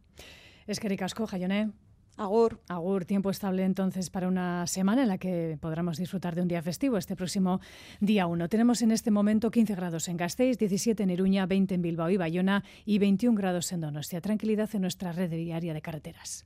[0.67, 1.71] Es que ricasco, Jayone.
[2.17, 2.61] Agur.
[2.69, 6.63] Agur, tiempo estable entonces para una semana en la que podremos disfrutar de un día
[6.63, 7.61] festivo este próximo
[8.01, 8.49] día 1.
[8.49, 12.19] Tenemos en este momento 15 grados en Gasteiz, 17 en Iruña, 20 en Bilbao y
[12.19, 14.21] Bayona y 21 grados en Donostia.
[14.21, 16.45] Tranquilidad en nuestra red diaria de carreteras.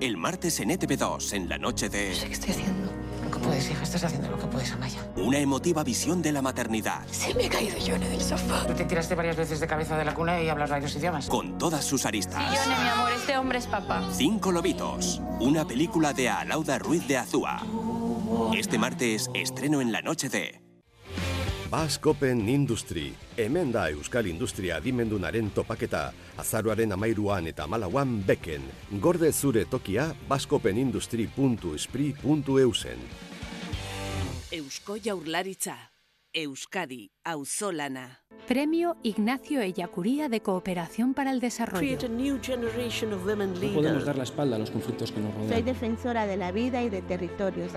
[0.00, 2.08] El martes en ETV2, en la noche de...
[2.10, 3.05] No sé qué estoy haciendo.
[3.46, 3.82] Puedes, hija.
[3.82, 5.00] Estás haciendo lo que puedes, Amaya.
[5.16, 7.06] Una emotiva visión de la maternidad.
[7.10, 8.66] Se me ha caído Yone del sofá.
[8.66, 11.28] Tú te tiraste varias veces de cabeza de la cuna y hablas varios idiomas.
[11.28, 12.42] Con todas sus aristas.
[12.50, 13.12] Sí, Yone, mi amor.
[13.12, 14.02] Este hombre es papá.
[14.12, 15.20] Cinco lobitos.
[15.40, 17.62] Una película de Alauda Ruiz de Azúa.
[18.56, 20.60] Este martes, estreno en la noche de...
[21.70, 28.62] Baskopen Industry, hemen da Euskal Industria adimendunaren topaketa, azaroaren amairuan eta malauan beken,
[29.02, 32.98] gorde zure tokia baskopenindustri.espri.eusen.
[34.52, 35.90] Eusko Jaurlaritza,
[36.32, 38.20] Euskadi, Auzolana.
[38.46, 41.98] Premio Ignacio Ellacuría de Cooperación para el Desarrollo.
[42.00, 45.52] No podemos dar la espalda a los conflictos que nos rodean.
[45.52, 47.72] Soy defensora de la vida y de territorios.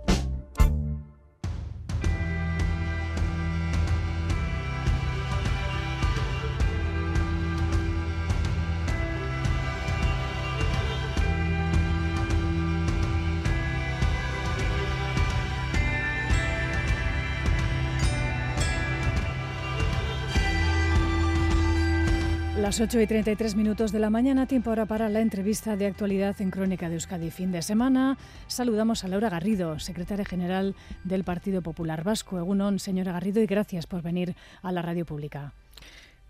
[22.70, 25.88] Las las 8 y 33 minutos de la mañana, tiempo ahora para la entrevista de
[25.88, 28.16] actualidad en Crónica de Euskadi fin de semana.
[28.46, 32.38] Saludamos a Laura Garrido, secretaria general del Partido Popular Vasco.
[32.38, 35.52] Egunon, señora Garrido, y gracias por venir a la radio pública.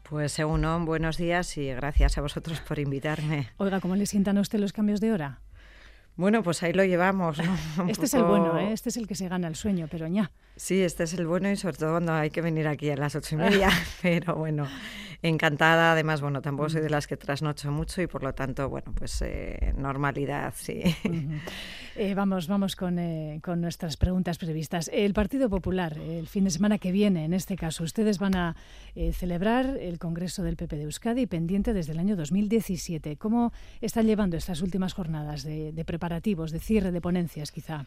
[0.04, 3.50] Pues Egunon, buenos días y gracias a vosotros por invitarme.
[3.58, 5.42] Oiga, ¿cómo le sientan a usted los cambios de hora?
[6.16, 7.38] Bueno, pues ahí lo llevamos.
[7.90, 8.72] este es el bueno, ¿eh?
[8.72, 10.32] este es el que se gana el sueño, pero ya.
[10.56, 13.16] Sí, este es el bueno y sobre todo cuando hay que venir aquí a las
[13.16, 13.70] ocho y media.
[14.02, 14.68] pero bueno,
[15.22, 15.92] encantada.
[15.94, 19.22] Además, bueno, tampoco soy de las que trasnocho mucho y por lo tanto, bueno, pues
[19.22, 20.82] eh, normalidad, sí.
[21.96, 24.90] Eh, vamos, vamos con, eh, con, nuestras preguntas previstas.
[24.94, 28.56] El Partido Popular, el fin de semana que viene, en este caso, ustedes van a
[29.12, 33.18] celebrar el Congreso del PP de Euskadi pendiente desde el año 2017.
[33.18, 33.52] ¿Cómo
[33.82, 37.86] están llevando estas últimas jornadas de, de preparativos, de cierre de ponencias, quizá?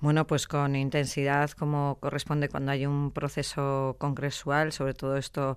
[0.00, 5.56] Bueno, pues con intensidad, como corresponde cuando hay un proceso congresual, sobre todo esto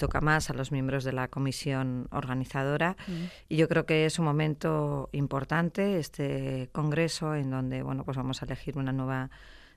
[0.00, 3.24] toca más a los miembros de la comisión organizadora mm.
[3.50, 8.40] y yo creo que es un momento importante este congreso en donde bueno pues vamos
[8.40, 9.28] a elegir una nueva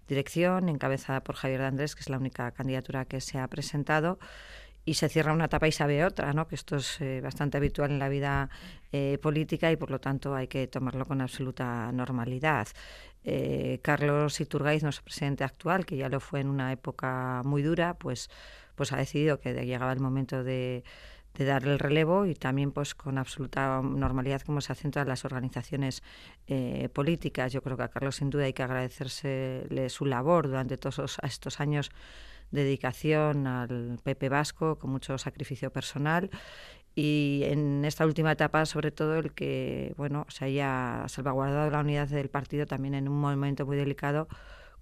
[0.07, 4.17] dirección encabezada por Javier de Andrés que es la única candidatura que se ha presentado
[4.85, 6.47] y se cierra una etapa y se abre otra, ¿no?
[6.47, 8.49] que esto es eh, bastante habitual en la vida
[8.91, 12.67] eh, política y por lo tanto hay que tomarlo con absoluta normalidad.
[13.23, 17.93] Eh, Carlos Iturgaiz, nuestro presidente actual, que ya lo fue en una época muy dura,
[17.93, 18.29] pues
[18.75, 20.83] pues ha decidido que llegaba el momento de,
[21.35, 25.25] de darle el relevo y también pues con absoluta normalidad como se hacen todas las
[25.25, 26.03] organizaciones
[26.47, 27.51] eh, políticas.
[27.51, 31.59] Yo creo que a Carlos sin duda hay que agradecerle su labor durante todos estos
[31.59, 31.91] años
[32.53, 36.29] dedicación al PP vasco con mucho sacrificio personal.
[36.95, 42.07] Y en esta última etapa sobre todo el que bueno se haya salvaguardado la unidad
[42.07, 44.27] del partido también en un momento muy delicado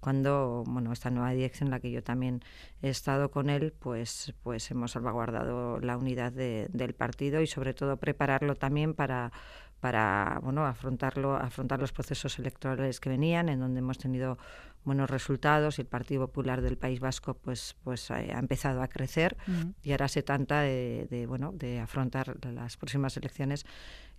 [0.02, 2.42] cuando bueno esta nueva dirección en la que yo también
[2.82, 7.96] he estado con él pues pues hemos salvaguardado la unidad del partido y sobre todo
[7.96, 9.32] prepararlo también para
[9.80, 14.38] para bueno afrontarlo afrontar los procesos electorales que venían en donde hemos tenido
[14.84, 19.36] buenos resultados y el Partido Popular del País Vasco pues pues ha empezado a crecer
[19.82, 23.64] y ahora se trata de, de, bueno de afrontar las próximas elecciones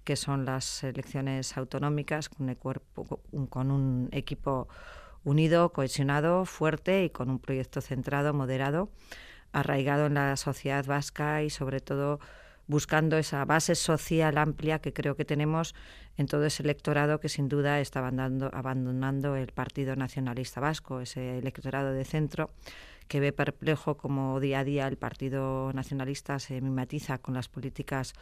[0.03, 4.67] que son las elecciones autonómicas con el cuerpo con un equipo
[5.23, 8.89] unido, cohesionado, fuerte y con un proyecto centrado, moderado,
[9.51, 12.19] arraigado en la sociedad vasca y sobre todo
[12.73, 15.75] buscando esa base social amplia que creo que tenemos
[16.17, 21.37] en todo ese electorado que sin duda está abandonando, abandonando el Partido Nacionalista Vasco, ese
[21.37, 22.49] electorado de centro
[23.07, 28.15] que ve perplejo como día a día el Partido Nacionalista se mimetiza con las políticas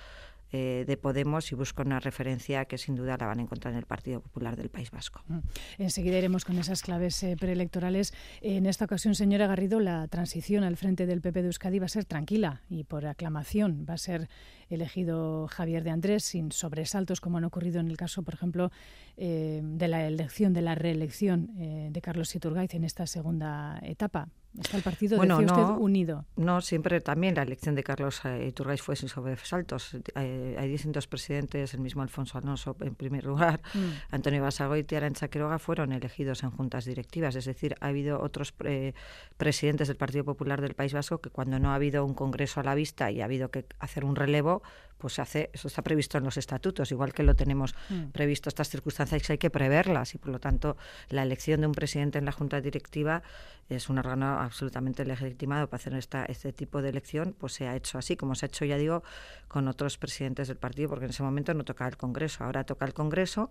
[0.51, 3.79] eh, de Podemos y busco una referencia que sin duda la van a encontrar en
[3.79, 5.23] el Partido Popular del País Vasco.
[5.27, 5.39] Mm.
[5.77, 8.13] Enseguida iremos con esas claves eh, preelectorales.
[8.41, 11.89] En esta ocasión, señora Garrido, la transición al frente del PP de Euskadi va a
[11.89, 13.85] ser tranquila y por aclamación.
[13.89, 14.27] Va a ser
[14.69, 18.71] elegido Javier de Andrés sin sobresaltos, como han ocurrido en el caso, por ejemplo,
[19.17, 21.49] eh, de la elección, de la reelección
[21.91, 24.29] de Carlos Iturgaiz en esta segunda etapa.
[24.59, 26.25] Está el partido, bueno, decía usted, unido.
[26.35, 29.95] No, siempre también la elección de Carlos Iturgaiz fue sin sobresaltos.
[30.13, 34.13] Hay distintos presidentes, el mismo Alfonso Alonso en primer lugar, mm.
[34.13, 37.35] Antonio Basagoiti y Arancha Quiroga fueron elegidos en juntas directivas.
[37.35, 38.93] Es decir, ha habido otros eh,
[39.37, 42.63] presidentes del Partido Popular del País Vasco que cuando no ha habido un congreso a
[42.63, 44.63] la vista y ha habido que hacer un relevo,
[45.01, 48.11] pues hace, eso está previsto en los estatutos, igual que lo tenemos mm.
[48.11, 50.77] previsto estas circunstancias hay que preverlas y por lo tanto
[51.09, 53.23] la elección de un presidente en la junta directiva
[53.67, 57.75] es un órgano absolutamente legitimado para hacer esta, este tipo de elección, pues se ha
[57.75, 59.03] hecho así, como se ha hecho, ya digo,
[59.47, 62.85] con otros presidentes del partido, porque en ese momento no toca el Congreso, ahora toca
[62.85, 63.49] el Congreso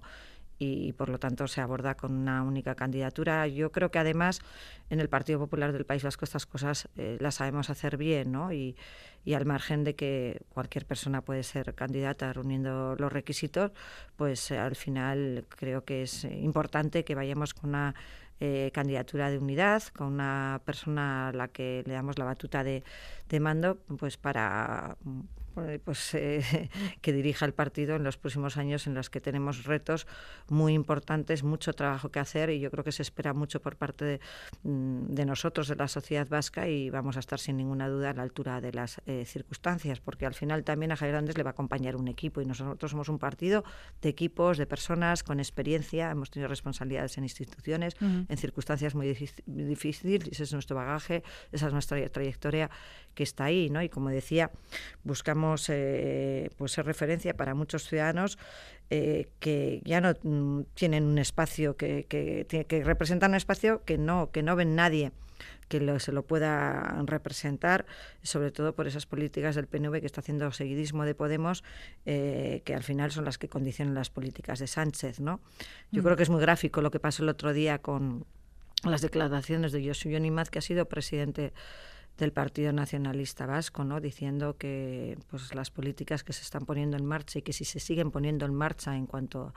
[0.62, 3.46] y por lo tanto se aborda con una única candidatura.
[3.46, 4.40] Yo creo que además
[4.90, 8.52] en el Partido Popular del País Vasco estas cosas eh, las sabemos hacer bien, ¿no?
[8.52, 8.76] Y,
[9.24, 13.72] y al margen de que cualquier persona puede ser candidata reuniendo los requisitos,
[14.16, 17.94] pues eh, al final creo que es importante que vayamos con una
[18.42, 22.84] eh, candidatura de unidad, con una persona a la que le damos la batuta de,
[23.30, 24.98] de mando, pues para
[25.84, 26.70] pues eh,
[27.00, 30.06] que dirija el partido en los próximos años en los que tenemos retos
[30.48, 34.04] muy importantes, mucho trabajo que hacer y yo creo que se espera mucho por parte
[34.04, 34.20] de,
[34.62, 38.22] mm, nosotros, de la sociedad vasca y vamos a estar sin ninguna duda a la
[38.22, 41.52] altura de las eh, circunstancias, porque al final también a Javier Andrés le va a
[41.52, 43.64] acompañar un equipo y nosotros somos un partido
[44.02, 49.06] de equipos, de personas con experiencia, hemos tenido responsabilidades en instituciones, en circunstancias muy
[49.46, 51.22] difíciles, ese es nuestro bagaje,
[51.52, 52.70] esa es nuestra trayectoria
[53.20, 53.82] que está ahí, ¿no?
[53.82, 54.50] Y como decía,
[55.04, 58.38] buscamos eh, pues ser referencia para muchos ciudadanos
[58.88, 63.98] eh, que ya no mm, tienen un espacio que, que, que representan un espacio que
[63.98, 65.12] no que no ven nadie
[65.68, 67.84] que se lo pueda representar,
[68.22, 71.62] sobre todo por esas políticas del PNV que está haciendo seguidismo de Podemos,
[72.06, 75.20] eh, que al final son las que condicionan las políticas de Sánchez.
[75.20, 75.40] ¿no?
[75.92, 76.04] Yo mm.
[76.04, 78.24] creo que es muy gráfico lo que pasó el otro día con
[78.82, 81.52] las declaraciones de Josu Yonimaz, que ha sido presidente
[82.18, 84.00] del Partido Nacionalista Vasco, ¿no?
[84.00, 87.80] diciendo que pues las políticas que se están poniendo en marcha y que si se
[87.80, 89.54] siguen poniendo en marcha en cuanto a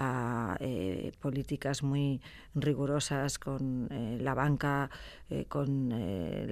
[0.00, 2.20] eh, políticas muy
[2.54, 4.90] rigurosas con eh, la banca,
[5.28, 5.88] eh, con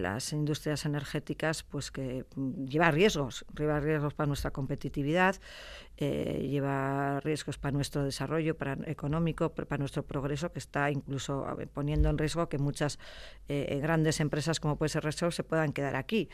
[0.00, 2.24] las industrias energéticas, pues que
[2.66, 5.36] lleva riesgos, lleva riesgos para nuestra competitividad,
[5.98, 12.18] lleva riesgos para nuestro desarrollo para, económico, para nuestro progreso, que está incluso poniendo en
[12.18, 12.98] riesgo que muchas
[13.48, 16.28] grandes empresas como puede ser Repsol se puedan quedar aquí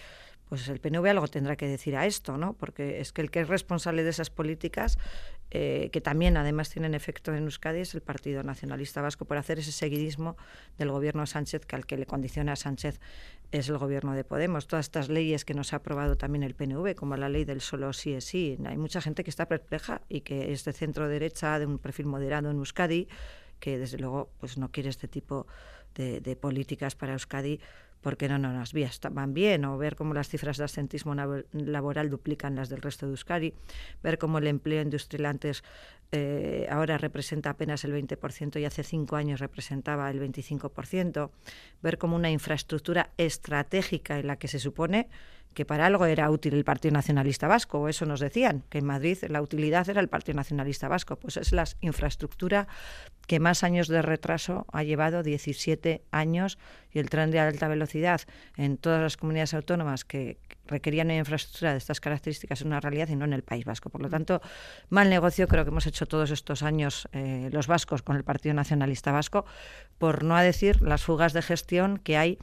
[0.52, 2.52] pues el PNV algo tendrá que decir a esto, ¿no?
[2.52, 4.98] Porque es que el que es responsable de esas políticas,
[5.50, 9.60] eh, que también además tienen efecto en Euskadi, es el Partido Nacionalista Vasco por hacer
[9.60, 10.36] ese seguidismo
[10.76, 13.00] del gobierno Sánchez, que al que le condiciona a Sánchez
[13.50, 14.66] es el gobierno de Podemos.
[14.66, 17.94] Todas estas leyes que nos ha aprobado también el PNV, como la ley del solo
[17.94, 21.58] sí es sí, hay mucha gente que está perpleja y que es de centro derecha,
[21.60, 23.08] de un perfil moderado en Euskadi,
[23.58, 25.46] que desde luego pues no quiere este tipo
[25.94, 27.58] de, de políticas para Euskadi
[28.02, 31.14] porque no, no, las vías van bien, o ver cómo las cifras de absentismo
[31.52, 33.54] laboral duplican las del resto de Euskadi,
[34.02, 35.62] ver cómo el empleo industrial antes
[36.10, 41.30] eh, ahora representa apenas el 20% y hace cinco años representaba el 25%,
[41.80, 45.08] ver cómo una infraestructura estratégica en la que se supone
[45.54, 48.86] que para algo era útil el Partido Nacionalista Vasco, o eso nos decían, que en
[48.86, 52.68] Madrid la utilidad era el Partido Nacionalista Vasco, pues es la infraestructura
[53.26, 56.58] que más años de retraso ha llevado, 17 años,
[56.92, 58.20] y el tren de alta velocidad
[58.56, 63.08] en todas las comunidades autónomas que requerían una infraestructura de estas características es una realidad
[63.08, 63.90] y no en el País Vasco.
[63.90, 64.40] Por lo tanto,
[64.88, 68.54] mal negocio creo que hemos hecho todos estos años eh, los vascos con el Partido
[68.54, 69.44] Nacionalista Vasco,
[69.98, 72.38] por no decir las fugas de gestión que hay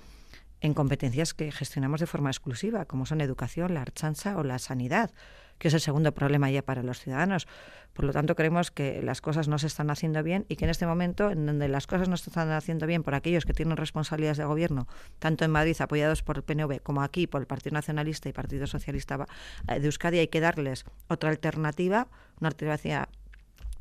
[0.61, 5.11] en competencias que gestionamos de forma exclusiva, como son educación, la archanza o la sanidad,
[5.57, 7.47] que es el segundo problema ya para los ciudadanos.
[7.93, 10.71] Por lo tanto, creemos que las cosas no se están haciendo bien y que en
[10.71, 13.75] este momento, en donde las cosas no se están haciendo bien por aquellos que tienen
[13.75, 14.87] responsabilidades de gobierno,
[15.19, 18.67] tanto en Madrid apoyados por el PNV como aquí por el Partido Nacionalista y Partido
[18.67, 19.27] Socialista
[19.67, 22.07] de Euskadi, hay que darles otra alternativa,
[22.39, 23.09] una alternativa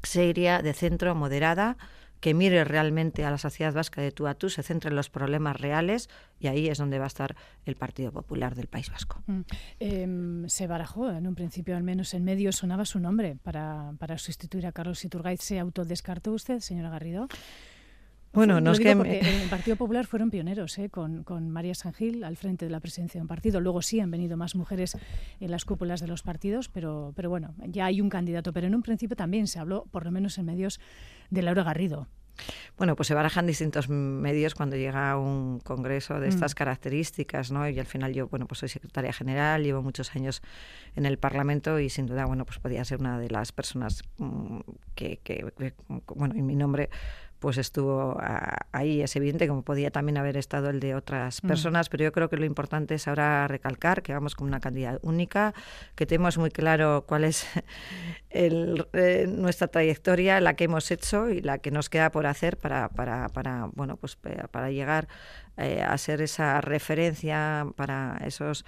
[0.02, 1.76] seria, de centro, moderada,
[2.20, 5.10] que mire realmente a la sociedad vasca de tú a tú, se centre en los
[5.10, 6.08] problemas reales
[6.40, 9.22] y ahí es donde va a estar el Partido Popular del País Vasco.
[9.26, 9.40] Mm.
[9.80, 14.18] Em, se barajó, en un principio al menos en medio sonaba su nombre para, para
[14.18, 15.40] sustituir a Carlos Iturgaiz.
[15.40, 17.28] ¿Se autodescartó usted, señora Garrido?
[18.32, 18.94] Bueno, no es que...
[18.94, 20.90] Porque en el Partido Popular fueron pioneros, ¿eh?
[20.90, 23.60] con, con María Sangil al frente de la presidencia de un partido.
[23.60, 24.96] Luego sí han venido más mujeres
[25.40, 28.52] en las cúpulas de los partidos, pero, pero bueno, ya hay un candidato.
[28.52, 30.78] Pero en un principio también se habló, por lo menos en medios,
[31.30, 32.08] de Laura Garrido.
[32.76, 36.54] Bueno, pues se barajan distintos medios cuando llega un congreso de estas mm.
[36.54, 37.68] características, ¿no?
[37.68, 40.42] Y al final yo, bueno, pues soy secretaria general, llevo muchos años
[40.94, 44.60] en el Parlamento y sin duda, bueno, pues podía ser una de las personas mm,
[44.94, 45.52] que, que
[46.06, 46.90] bueno, en mi nombre
[47.38, 48.20] pues estuvo
[48.72, 49.02] ahí.
[49.02, 51.48] Es evidente como podía también haber estado el de otras mm.
[51.48, 54.98] personas, pero yo creo que lo importante es ahora recalcar que vamos con una cantidad
[55.02, 55.54] única,
[55.94, 57.46] que tenemos muy claro cuál es
[58.30, 62.88] eh, nuestra trayectoria, la que hemos hecho y la que nos queda por hacer para,
[62.88, 65.08] para, para bueno, pues para llegar
[65.56, 68.64] eh, a ser esa referencia para esos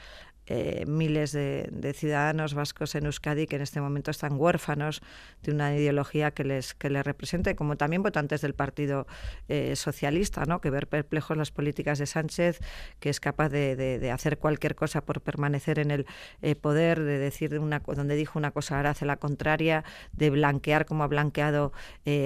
[0.53, 5.01] eh, miles de, ciudadanos vascos en Euskadi que en este momento están huérfanos
[5.45, 9.07] de una ideología que les, que les represente, como también votantes del Partido
[9.47, 10.61] eh, Socialista, ¿no?
[10.61, 12.59] que ver perplejos las políticas de Sánchez,
[12.99, 16.07] que es capaz de, hacer cualquier cosa por permanecer en el
[16.43, 19.85] eh, poder, de decir una, donde dijo una cosa ahora hace la contraria,
[20.15, 21.73] de blanquear como ha blanqueado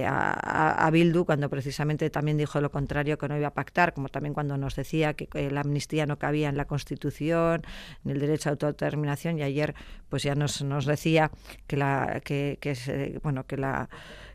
[0.07, 4.09] a, a, Bildu, cuando precisamente también dijo lo contrario, que no iba a pactar, como
[4.09, 7.65] también cuando nos decía que la amnistía no cabía en la Constitución,
[8.15, 9.75] el derecho a autodeterminación y ayer
[10.09, 11.31] pues ya nos, nos decía
[11.67, 13.89] que la que, que bueno que la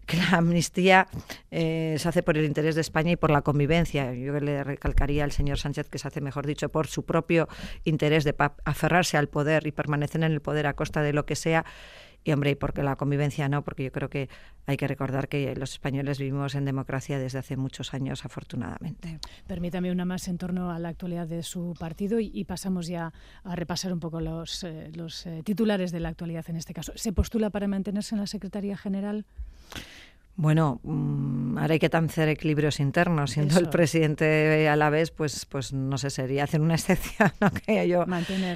[0.10, 1.08] que la amnistía
[1.52, 4.12] eh, se hace por el interés de España y por la convivencia.
[4.16, 7.48] Yo le recalcaría al señor Sánchez que se hace, mejor dicho, por su propio
[7.84, 11.36] interés de aferrarse al poder y permanecer en el poder a costa de lo que
[11.36, 11.64] sea
[12.24, 14.30] y hombre, y porque la convivencia no, porque yo creo que
[14.66, 19.20] hay que recordar que los españoles vivimos en democracia desde hace muchos años, afortunadamente.
[19.48, 23.14] Permítame una más en torno a la actualidad de su partido y, pasamos ya
[23.44, 26.92] a repasar un poco los, eh, los eh, titulares de la actualidad en este caso.
[26.96, 29.26] ¿Se postula para mantenerse en la Secretaría General?
[30.40, 33.32] Bueno, mm, ahora hay que hacer equilibrios internos.
[33.32, 37.34] Siendo el presidente a la vez, pues, pues no sé, sería hacer una excepción.
[37.42, 37.52] ¿no?
[37.52, 38.06] Que yo,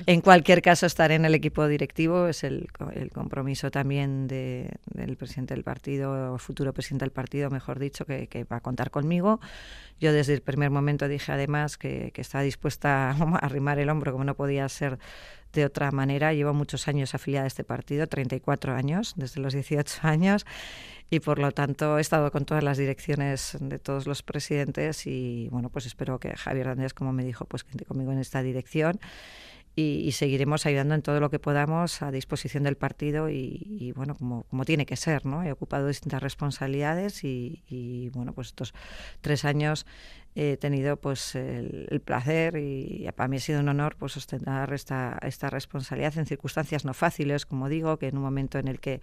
[0.06, 2.30] en cualquier caso, estaré en el equipo directivo.
[2.30, 7.50] Es el, el compromiso también de, del presidente del partido, o futuro presidente del partido,
[7.50, 9.42] mejor dicho, que, que, va a contar conmigo.
[10.00, 14.14] Yo desde el primer momento dije además que, que estaba dispuesta a arrimar el hombro,
[14.14, 15.00] como no podía ser
[15.54, 16.34] de otra manera.
[16.34, 20.46] Llevo muchos años afiliada a este partido, 34 años, desde los 18 años,
[21.14, 25.48] y por lo tanto he estado con todas las direcciones de todos los presidentes y
[25.52, 29.00] bueno, pues espero que Javier Andrés, como me dijo, pues que conmigo en esta dirección.
[29.76, 34.44] Y, seguiremos ayudando en todo lo que podamos a disposición del partido y, bueno, como,
[34.44, 35.44] como, tiene que ser, ¿no?
[35.44, 38.74] He ocupado distintas responsabilidades y, y, bueno, pues estos
[39.22, 39.88] tres años
[40.36, 45.20] he tenido pues el, placer y para mí ha sido un honor pues ostentar esta,
[45.22, 49.02] esta responsabilidad en circunstancias no fáciles, como digo, que en un momento en el que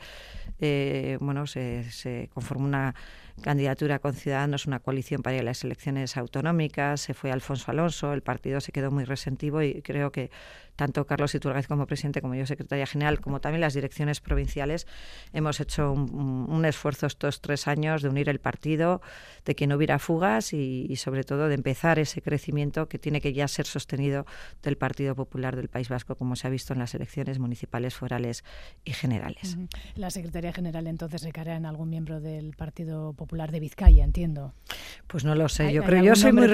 [0.61, 2.95] eh, bueno se, se conformó una
[3.41, 8.61] candidatura con Ciudadanos, una coalición para las elecciones autonómicas, se fue Alfonso Alonso, el partido
[8.61, 10.31] se quedó muy resentivo y creo que
[10.81, 14.87] tanto Carlos Iturgaiz como presidente, como yo secretaria general, como también las direcciones provinciales,
[15.35, 19.03] hemos hecho un, esfuerzo estos tres años de unir el partido,
[19.45, 23.33] de que no hubiera fugas y, sobre todo de empezar ese crecimiento que tiene que
[23.33, 24.27] ya ser sostenido
[24.62, 28.45] del Partido Popular del País Vasco, como se ha visto en las elecciones municipales, forales
[28.85, 29.59] y generales.
[29.97, 34.55] La secretaria general entonces recaerá en algún miembro del Partido Popular de Vizcaya, entiendo.
[35.07, 35.73] Pues no lo sé.
[35.73, 36.49] yo creo yo soy muy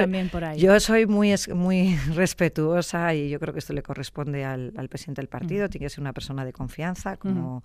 [0.57, 4.89] yo soy muy muy respetuosa y yo creo que esto le corresponde responde al, al
[4.89, 7.65] presidente del partido, tiene que ser una persona de confianza, como,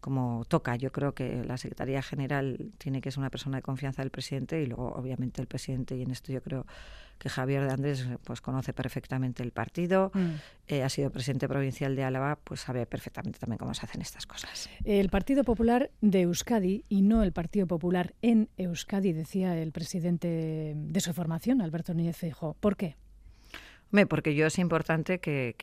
[0.00, 0.76] como toca.
[0.76, 4.60] Yo creo que la Secretaría General tiene que ser una persona de confianza del presidente
[4.62, 6.66] y luego, obviamente, el presidente, y en esto yo creo
[7.18, 10.30] que Javier de Andrés pues conoce perfectamente el partido, mm.
[10.68, 14.26] eh, ha sido presidente provincial de Álava, pues sabe perfectamente también cómo se hacen estas
[14.26, 14.70] cosas.
[14.84, 20.72] El Partido Popular de Euskadi y no el Partido Popular en Euskadi, decía el presidente
[20.74, 22.54] de su formación, Alberto Núñez Feijóo.
[22.54, 22.96] ¿Por qué?
[24.08, 25.54] Porque yo es importante que,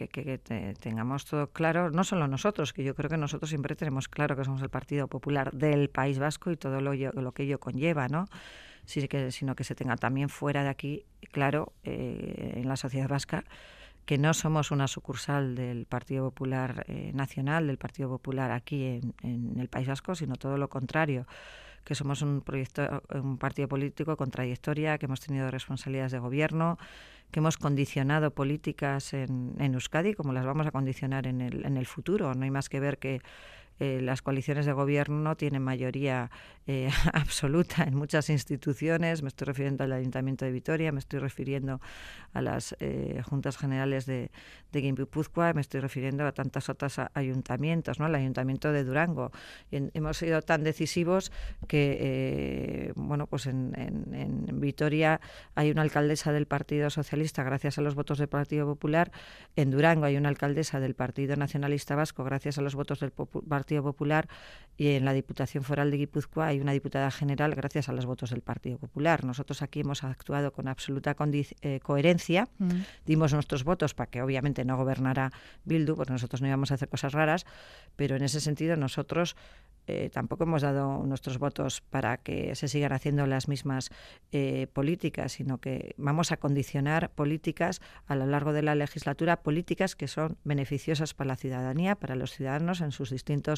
[0.80, 4.44] tengamos todo claro, no solo nosotros, que yo creo que nosotros siempre tenemos claro que
[4.44, 6.92] somos el Partido Popular del País Vasco y todo lo,
[7.34, 8.26] que ello conlleva, ¿no?
[8.86, 13.46] que, sino que se tenga también fuera de aquí, claro, eh, en la sociedad vasca,
[14.06, 19.14] que no somos una sucursal del Partido Popular eh, Nacional, del Partido Popular aquí en,
[19.24, 21.28] en el País Vasco, sino todo lo contrario
[21.88, 26.78] que somos un proyecto, un partido político con trayectoria, que hemos tenido responsabilidades de gobierno,
[27.32, 31.78] que hemos condicionado políticas en, en Euskadi, como las vamos a condicionar en el, en
[31.78, 32.34] el futuro.
[32.34, 33.22] No hay más que ver que
[33.80, 36.32] eh, las coaliciones de gobierno tienen mayoría
[36.66, 39.22] eh, absoluta en muchas instituciones.
[39.22, 41.80] Me estoy refiriendo al Ayuntamiento de Vitoria, me estoy refiriendo
[42.34, 44.32] a las eh, juntas generales de,
[44.72, 48.08] de Guipúzcoa, me estoy refiriendo a tantos otros ayuntamientos, ¿no?
[48.08, 49.32] El Ayuntamiento de Durango.
[49.72, 51.32] hemos sido tan decisivos
[51.68, 55.22] que, bueno, pues en, en, Vitoria
[55.54, 59.12] hay una alcaldesa del Partido Socialista gracias a los votos del Partido Popular.
[59.56, 63.67] En Durango hay una alcaldesa del Partido Nacionalista Vasco gracias a los votos del Partido
[63.68, 64.30] Partido Popular
[64.78, 68.30] y en la Diputación Foral de Guipúzcoa hay una diputada general gracias a los votos
[68.30, 69.26] del Partido Popular.
[69.26, 71.16] Nosotros aquí hemos actuado con absoluta
[71.62, 72.70] eh, coherencia, mm.
[73.06, 75.32] dimos nuestros votos para que obviamente no gobernara
[75.66, 77.46] Bildu, porque nosotros no íbamos a hacer cosas raras,
[77.96, 79.36] pero en ese sentido nosotros
[79.88, 83.90] eh, tampoco hemos dado nuestros votos para que se sigan haciendo las mismas
[84.34, 89.96] eh, políticas, sino que vamos a condicionar políticas a lo largo de la legislatura, políticas
[89.96, 93.57] que son beneficiosas para la ciudadanía, para los ciudadanos en sus distintos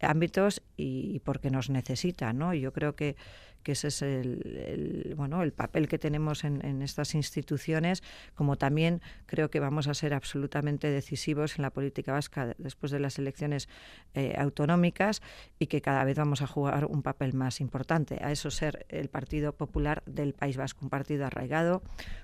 [0.00, 2.54] ámbitos y, porque nos necesita, ¿no?
[2.54, 3.16] Yo creo que,
[3.62, 8.02] que ese es el, bueno el papel que tenemos en, estas instituciones,
[8.34, 13.00] como también creo que vamos a ser absolutamente decisivos en la política vasca después de
[13.00, 13.68] las elecciones
[14.14, 15.22] eh, autonómicas
[15.58, 18.18] y que cada vez vamos a jugar un papel más importante.
[18.22, 21.82] A eso ser el Partido Popular del País Vasco, un partido arraigado,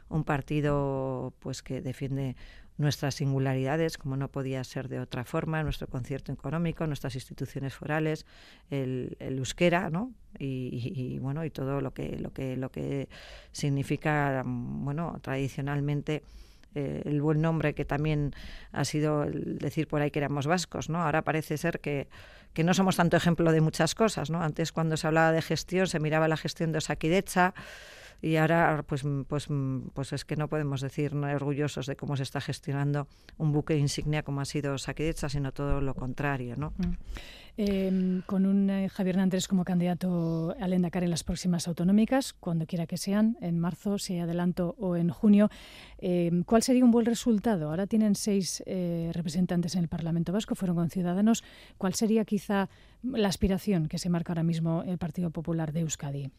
[0.08, 2.36] un partido pues que defiende
[2.76, 8.26] nuestras singularidades, como no podía ser de otra forma, nuestro concierto económico, nuestras instituciones forales,
[8.70, 10.12] el, euskera, ¿no?
[10.38, 13.08] Y, bueno, y todo lo que lo que lo que
[13.52, 16.24] significa, bueno, tradicionalmente
[16.74, 18.34] eh, el buen nombre que también
[18.72, 21.02] ha sido decir por ahí que éramos vascos, ¿no?
[21.02, 22.08] Ahora parece ser que,
[22.52, 24.42] que no somos tanto ejemplo de muchas cosas, ¿no?
[24.42, 27.54] Antes cuando se hablaba de gestión se miraba la gestión de Osakidecha,
[28.24, 29.48] y ahora pues, pues,
[29.92, 33.06] pues es que no podemos decir no orgullosos de cómo se está gestionando
[33.36, 36.56] un buque insignia como ha sido Saquidecha, sino todo lo contrario.
[36.56, 36.72] ¿no?
[36.78, 36.92] Mm.
[37.58, 42.66] Em, con un eh, Javier Hernández como candidato al Endacar en las próximas autonómicas, cuando
[42.66, 45.50] quiera que sean, en marzo, si hay adelanto, o en junio.
[45.98, 47.68] Em, ¿Cuál sería un buen resultado?
[47.68, 51.44] Ahora tienen seis eh, representantes en el Parlamento Vasco, fueron con Ciudadanos.
[51.76, 52.70] ¿Cuál sería quizá
[53.02, 56.30] la aspiración que se marca ahora mismo el Partido Popular de Euskadi?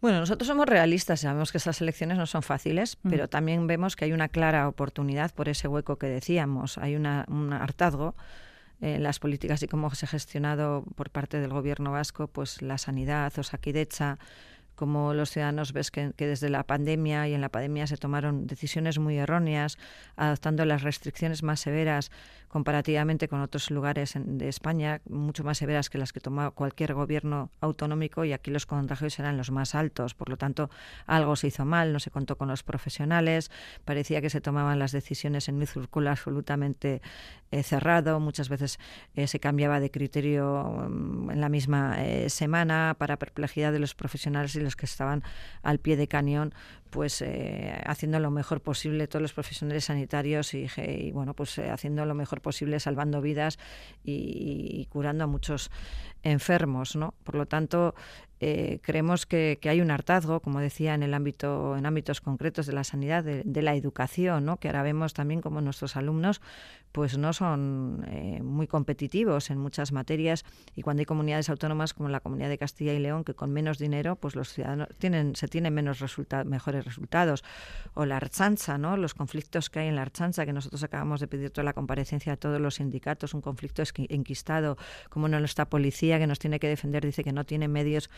[0.00, 3.10] Bueno, nosotros somos realistas, sabemos que estas elecciones no son fáciles, mm.
[3.10, 6.78] pero también vemos que hay una clara oportunidad por ese hueco que decíamos.
[6.78, 8.14] Hay una, un hartazgo
[8.80, 12.78] en las políticas y cómo se ha gestionado por parte del gobierno vasco pues la
[12.78, 14.18] sanidad, o Osakidecha,
[14.78, 19.00] como los ciudadanos ves que, desde la pandemia y en la pandemia se tomaron decisiones
[19.00, 19.76] muy erróneas,
[20.14, 22.12] adoptando las restricciones más severas
[22.48, 27.50] comparativamente con otros lugares de España, mucho más severas que las que toma cualquier gobierno
[27.60, 30.14] autonómico y aquí los contagios eran los más altos.
[30.14, 30.70] Por lo tanto,
[31.06, 33.50] algo se hizo mal, no se contó con los profesionales,
[33.84, 37.02] parecía que se tomaban las decisiones en un círculo absolutamente
[37.50, 38.78] eh, cerrado, muchas veces
[39.14, 43.94] eh, se cambiaba de criterio mm, en la misma eh, semana para perplejidad de los
[43.94, 45.22] profesionales y los que estaban
[45.62, 46.54] al pie de cañón
[46.90, 50.68] pues eh, haciendo lo mejor posible todos los profesionales sanitarios y,
[51.12, 53.58] bueno pues eh, haciendo lo mejor posible salvando vidas
[54.04, 55.70] y, curando a muchos
[56.22, 57.94] enfermos no por lo tanto
[58.40, 62.72] eh, creemos que, hay un hartazgo, como decía, en el ámbito, en ámbitos concretos de
[62.72, 64.58] la sanidad, de, la educación, ¿no?
[64.58, 66.40] que ahora vemos también como nuestros alumnos
[66.92, 72.08] pues no son eh, muy competitivos en muchas materias y cuando hay comunidades autónomas como
[72.08, 75.48] la comunidad de Castilla y León que con menos dinero pues los ciudadanos tienen se
[75.48, 76.02] tienen menos
[76.46, 77.44] mejores resultados.
[77.94, 81.28] O la archanza no los conflictos que hay en la archanza que nosotros acabamos de
[81.28, 84.76] pedir toda la comparecencia de todos los sindicatos un conflicto enquistado
[85.08, 88.10] como no está policía que nos tiene que defender dice que no tiene medios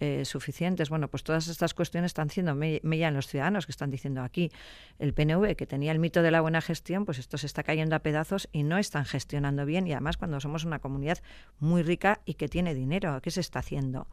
[0.00, 0.90] eh, suficientes.
[0.90, 4.50] Bueno, pues todas estas cuestiones están siendo mella en los ciudadanos que están diciendo aquí.
[4.98, 7.96] El PNV que tenía el mito de la buena gestión, pues esto se está cayendo
[7.96, 8.15] a pedazos
[8.52, 11.18] y no están gestionando bien y además cuando somos una comunidad
[11.60, 14.06] muy rica y que tiene dinero, ¿qué se está haciendo?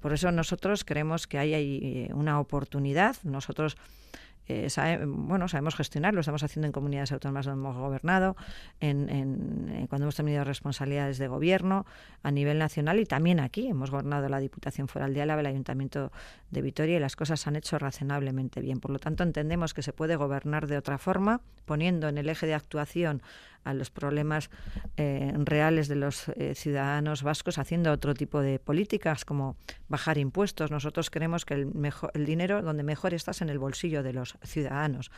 [0.00, 3.16] Por eso nosotros creemos que hay, hay una oportunidad.
[3.22, 3.76] Nosotros
[4.48, 4.68] eh,
[5.06, 8.36] bueno, sabemos gestionar, lo estamos haciendo en comunidades autónomas donde hemos gobernado,
[8.80, 11.86] en, en, cuando hemos tenido responsabilidades de gobierno
[12.22, 13.68] a nivel nacional y también aquí.
[13.68, 16.12] Hemos gobernado la Diputación Foral de Álava, el Ayuntamiento
[16.50, 18.80] de Vitoria y las cosas se han hecho razonablemente bien.
[18.80, 22.46] Por lo tanto, entendemos que se puede gobernar de otra forma, poniendo en el eje
[22.46, 23.22] de actuación
[23.66, 24.48] a los problemas
[24.96, 29.56] eh, reales de los eh, ciudadanos vascos haciendo otro tipo de políticas como
[29.88, 30.70] bajar impuestos.
[30.70, 34.12] Nosotros creemos que el, mejor, el dinero donde mejor está es en el bolsillo de
[34.12, 35.10] los ciudadanos.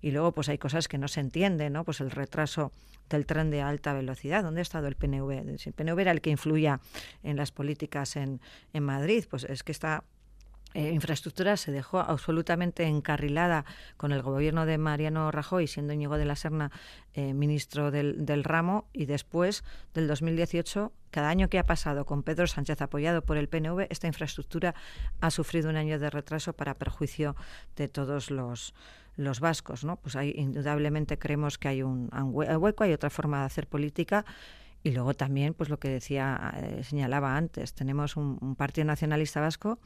[0.00, 1.84] Y luego pues hay cosas que no se entienden, ¿no?
[1.84, 2.72] Pues el retraso
[3.10, 4.42] del tren de alta velocidad.
[4.42, 5.30] ¿Dónde ha estado el PNV?
[5.30, 6.80] El PNV era el que influía
[7.22, 8.40] en las políticas en,
[8.72, 10.02] en Madrid, pues es que está
[10.74, 13.64] eh, infraestructura se dejó absolutamente encarrilada
[13.96, 16.70] con el gobierno de Mariano Rajoy, siendo Íñigo de la Serna
[17.14, 22.22] eh, ministro del, del, ramo, y después del 2018, cada año que ha pasado con
[22.22, 24.74] Pedro Sánchez apoyado por el PNV, esta infraestructura
[25.20, 27.36] ha sufrido un año de retraso para perjuicio
[27.76, 28.74] de todos los
[29.16, 29.96] los vascos, ¿no?
[29.96, 34.24] Pues hay, indudablemente creemos que hay un, hueco, hay otra forma de hacer política
[34.82, 39.78] y luego también, pues lo que decía, eh, señalaba antes, tenemos un Partido Nacionalista Vasco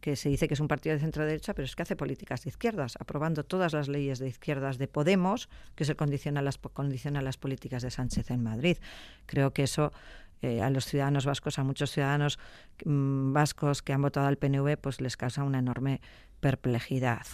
[0.00, 2.44] que se dice que es un partido de centro derecha, pero es que hace políticas
[2.44, 7.22] de izquierdas, aprobando todas las leyes de izquierdas de Podemos, que se condiciona las, condiciona
[7.22, 8.78] las políticas de Sánchez en Madrid.
[9.26, 9.92] Creo que eso
[10.40, 12.38] eh, a los ciudadanos vascos, a muchos ciudadanos
[12.84, 16.00] mm, vascos que han votado al PNV, pues les causa una enorme
[16.40, 17.26] perplejidad.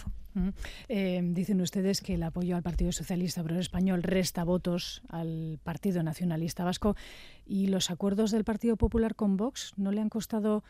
[0.89, 6.03] Eh, dicen ustedes que el apoyo al Partido Socialista Obrero Español resta votos al Partido
[6.03, 6.97] Nacionalista Vasco
[7.45, 10.65] y los acuerdos del Partido Popular con Vox no le han costado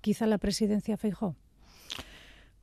[0.00, 1.36] quizá la presidencia Feijó?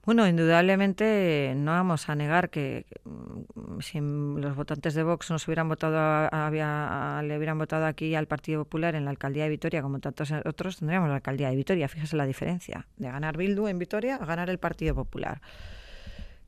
[0.08, 5.68] Bueno, indudablemente no vamos a negar que mm, si los votantes de Vox nos hubieran
[5.68, 5.98] votado,
[6.32, 10.32] había, le hubieran votado aquí al Partido Popular en la alcaldía de Vitoria, como tantos
[10.46, 11.90] otros, tendríamos la alcaldía de Vitoria.
[11.90, 15.42] Fíjese la diferencia de ganar Bildu en Vitoria a ganar el Partido Popular.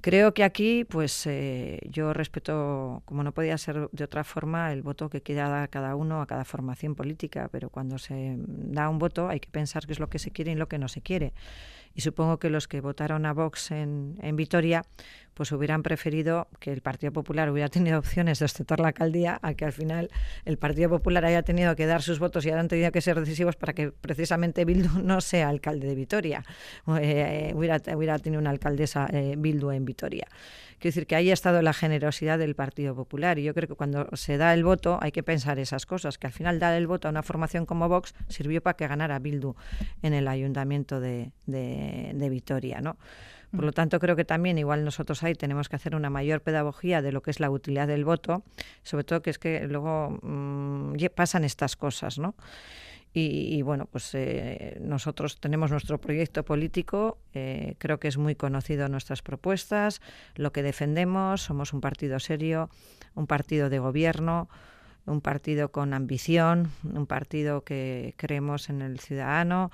[0.02, 4.82] Creo que aquí, pues eh, yo respeto, como no podía ser de otra forma, el
[4.82, 8.98] voto que quiera dar cada uno a cada formación política, pero cuando se da un
[8.98, 11.02] voto hay que pensar qué es lo que se quiere y lo que no se
[11.02, 11.34] quiere.
[11.96, 14.86] Y supongo que los que votaron a Vox en, en Vitoria
[15.40, 19.54] pues hubieran preferido que el Partido Popular hubiera tenido opciones de ostentar la alcaldía a
[19.54, 20.10] que al final
[20.44, 23.56] el Partido Popular haya tenido que dar sus votos y hayan tenido que ser decisivos
[23.56, 26.44] para que precisamente Bildu no sea alcalde de Vitoria,
[27.00, 30.28] eh, hubiera, hubiera, tenido una alcaldesa eh, Bildu en Vitoria.
[30.80, 33.76] Quiero decir que ahí ha estado la generosidad del Partido Popular y yo creo que
[33.76, 36.88] cuando se da el voto hay que pensar esas cosas, que al final dar el
[36.88, 39.56] voto a una formación como Vox sirvió para que ganara Bildu
[40.02, 42.98] en el ayuntamiento de, de, Vitoria, ¿no?
[43.52, 43.74] Por lo mm.
[43.74, 47.22] tanto, creo que también, igual nosotros ahí tenemos que hacer una mayor pedagogía de lo
[47.22, 48.44] que es la utilidad del voto,
[48.84, 52.36] sobre todo que es que luego mm, pasan estas cosas, ¿no?
[53.12, 58.88] Y, bueno, pues eh, nosotros tenemos nuestro proyecto político, eh, creo que es muy conocido
[58.88, 60.00] nuestras propuestas,
[60.36, 62.70] lo que defendemos, somos un partido serio,
[63.16, 64.48] un partido de gobierno,
[65.08, 69.72] un partido con ambición, un partido que creemos en el ciudadano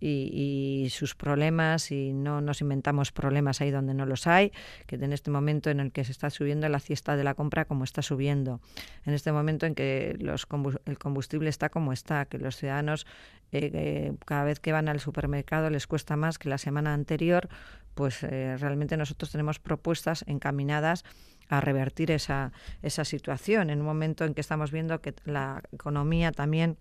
[0.00, 4.52] y, sus problemas y no nos inventamos problemas ahí donde no los hay,
[4.86, 7.64] que en este momento en el que se está subiendo la fiesta de la compra
[7.64, 8.60] como está subiendo,
[9.04, 10.46] en este momento en que los
[10.86, 13.06] el combustible está como está, que los ciudadanos
[13.52, 17.48] eh, eh, cada vez que van al supermercado les cuesta más que la semana anterior,
[17.94, 21.04] pues eh, realmente nosotros tenemos propuestas encaminadas
[21.48, 23.70] a revertir esa, esa situación.
[23.70, 26.76] En un momento en que estamos viendo que la economía también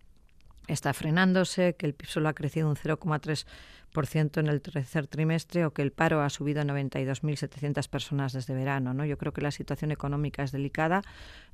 [0.68, 5.72] está frenándose, que el PIB solo ha crecido un 0,3% en el tercer trimestre o
[5.72, 8.94] que el paro ha subido a 92.700 personas desde verano.
[8.94, 9.06] ¿no?
[9.06, 11.02] Yo creo que la situación económica es delicada.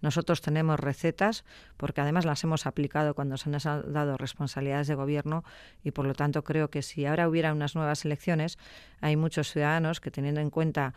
[0.01, 1.45] Nosotros tenemos recetas
[1.77, 5.43] porque además las hemos aplicado cuando se nos han dado responsabilidades de gobierno
[5.83, 8.57] y por lo tanto creo que si ahora hubiera unas nuevas elecciones,
[8.99, 10.93] hay muchos ciudadanos que teniendo en cuenta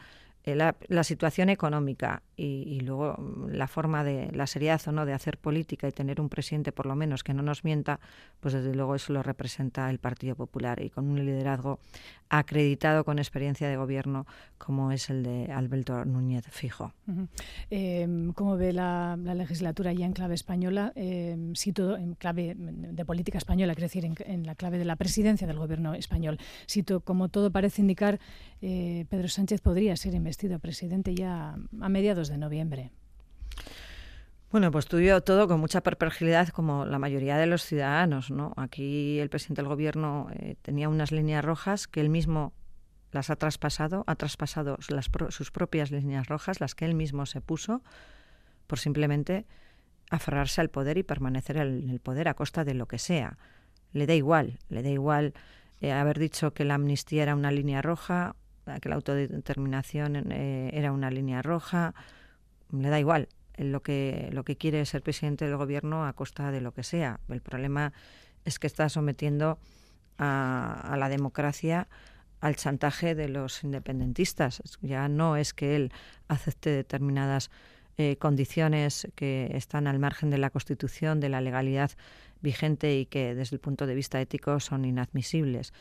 [0.46, 5.12] eh, la, situación económica y, luego mm, la forma de la seriedad o no de
[5.12, 7.98] hacer política y tener un presidente por lo menos que no nos mienta,
[8.38, 10.80] pues desde luego eso lo representa el Partido Popular.
[10.80, 11.80] Y con un liderazgo
[12.28, 14.26] acreditado con experiencia de gobierno
[14.58, 16.92] como es el de Alberto Núñez Fijo.
[17.70, 20.92] Em, ¿Cómo ve la, legislatura ya en clave española?
[20.96, 25.58] Eh, en clave de política española, es decir, en, la clave de la presidencia del
[25.58, 26.38] gobierno español.
[26.66, 28.18] Si como todo parece indicar,
[28.62, 32.90] eh, Pedro Sánchez podría ser investigado presidente ya a mediados de noviembre.
[34.50, 38.30] Bueno, pues tuvo todo con mucha perplejidad, como la mayoría de los ciudadanos.
[38.30, 38.52] ¿no?
[38.56, 42.52] Aquí el presidente del gobierno eh, tenía unas líneas rojas que él mismo
[43.10, 44.78] las ha traspasado, ha traspasado
[45.30, 47.82] sus propias líneas rojas, las que él mismo se puso,
[48.66, 49.46] por simplemente
[50.10, 53.38] aferrarse al poder y permanecer en el poder a costa de lo que sea.
[53.92, 55.34] Le da igual, le da igual
[55.80, 58.36] eh, haber dicho que la amnistía era una línea roja
[58.80, 61.94] que la autodeterminación eh, era una línea roja,
[62.72, 63.28] le da igual.
[63.56, 67.20] Lo que, lo que quiere ser presidente del gobierno a costa de lo que sea.
[67.28, 67.92] El problema
[68.44, 69.58] es que está sometiendo
[70.18, 71.88] a, la democracia
[72.40, 74.62] al chantaje de los independentistas.
[74.82, 75.92] Ya no es que él
[76.28, 77.50] acepte determinadas
[77.98, 81.90] eh, condiciones que están al margen de la Constitución, de la legalidad
[82.40, 85.72] vigente y que desde el punto de vista ético son inadmisibles.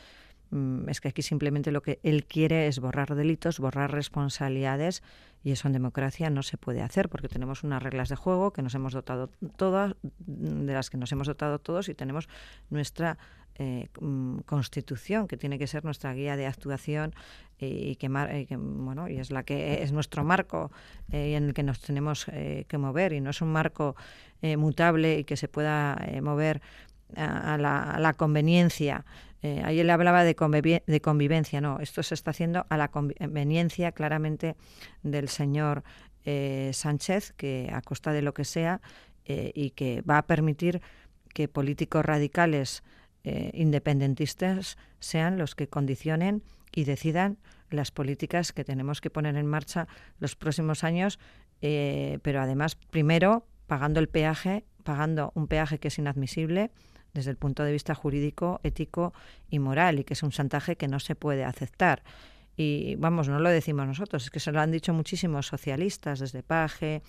[0.50, 5.02] Mm, es que aquí simplemente lo que él quiere es borrar delitos, borrar responsabilidades
[5.42, 8.62] y eso en democracia no se puede hacer porque tenemos unas reglas de juego que
[8.62, 12.28] nos hemos dotado todas, de las que nos hemos dotado todos y tenemos
[12.70, 13.18] nuestra
[13.58, 17.14] eh, mm, constitución que tiene que ser nuestra guía de actuación
[17.58, 20.70] y que, bueno y es la que es nuestro marco
[21.10, 23.96] eh, en el que nos tenemos eh, que mover y no es un marco
[24.58, 26.60] mutable y que se pueda mover
[27.16, 29.04] a la, conveniencia.
[29.42, 30.34] Eh, ayer le hablaba de,
[30.86, 34.56] de, convivencia, no, esto se está haciendo a la conveniencia claramente
[35.02, 35.84] del señor
[36.24, 38.80] eh, Sánchez, que a costa de lo que sea
[39.24, 40.80] eh, y que va a permitir
[41.32, 42.82] que políticos radicales
[43.54, 47.38] independentistas sean los que condicionen y decidan
[47.70, 49.88] las políticas que tenemos que poner en marcha
[50.20, 51.18] los próximos años,
[51.60, 56.70] pero además primero pagando el peaje, pagando un peaje que es inadmisible,
[57.16, 59.12] desde el punto de vista jurídico, ético
[59.50, 62.02] y moral, y que es un chantaje que no se puede aceptar.
[62.56, 66.42] Y vamos, no lo decimos nosotros, es que se lo han dicho muchísimos socialistas, desde
[66.42, 67.02] Paje,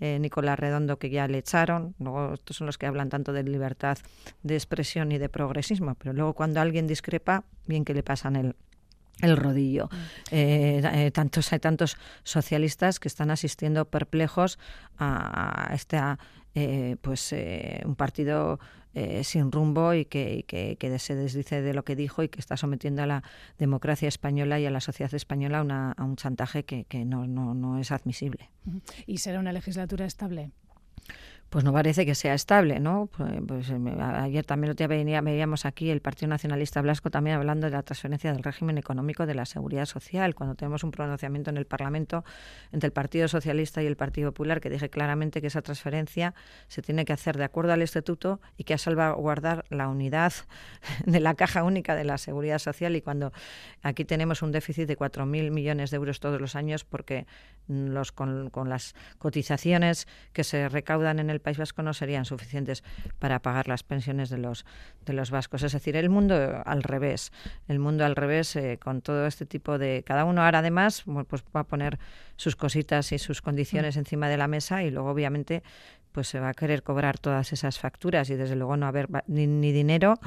[0.00, 1.94] eh, Nicolás Redondo, que ya le echaron.
[2.00, 3.98] Luego, estos son los que hablan tanto de libertad
[4.42, 8.56] de expresión y de progresismo, pero luego cuando alguien discrepa, bien que le pasan el,
[9.20, 9.88] el rodillo.
[10.32, 14.58] Eh, eh, tantos, hay tantos socialistas que están asistiendo perplejos
[14.98, 16.00] a, este
[17.02, 17.32] pues
[17.84, 18.58] un partido
[18.94, 22.56] eh, sin rumbo y que, que, se desdice de lo que dijo y que está
[22.56, 23.22] sometiendo a la
[23.58, 27.92] democracia española y a la sociedad española a un chantaje que, que no, no es
[27.92, 28.50] admisible.
[29.06, 30.50] ¿Y será una legislatura estable?
[31.50, 33.08] Pues no parece que sea estable, ¿no?
[33.16, 37.66] Pues, pues eh, ayer también lo venía, veíamos aquí el Partido Nacionalista Blasco también hablando
[37.66, 41.56] de la transferencia del régimen económico de la seguridad social, cuando tenemos un pronunciamiento en
[41.56, 42.24] el Parlamento
[42.70, 46.34] entre el Partido Socialista y el Partido Popular que dije claramente que esa transferencia
[46.66, 50.34] se tiene que hacer de acuerdo al estatuto y que a salvaguardar la unidad
[51.06, 53.32] de la caja única de la seguridad social y cuando
[53.82, 57.26] aquí tenemos un déficit de 4.000 millones de euros todos los años porque
[57.68, 62.84] los con, con las cotizaciones que se recaudan en el País Vasco no serían suficientes
[63.18, 64.64] para pagar las pensiones de los,
[65.06, 65.62] de los vascos.
[65.62, 67.32] Es decir, el mundo al revés,
[67.68, 70.02] el mundo al revés eh, con todo este tipo de...
[70.06, 71.98] Cada uno ahora además pues va a poner
[72.36, 73.98] sus cositas y sus condiciones mm.
[73.98, 75.62] encima de la mesa y luego obviamente
[76.18, 79.46] pues se va a querer cobrar todas esas facturas y desde luego no haber ni,
[79.46, 80.18] ni dinero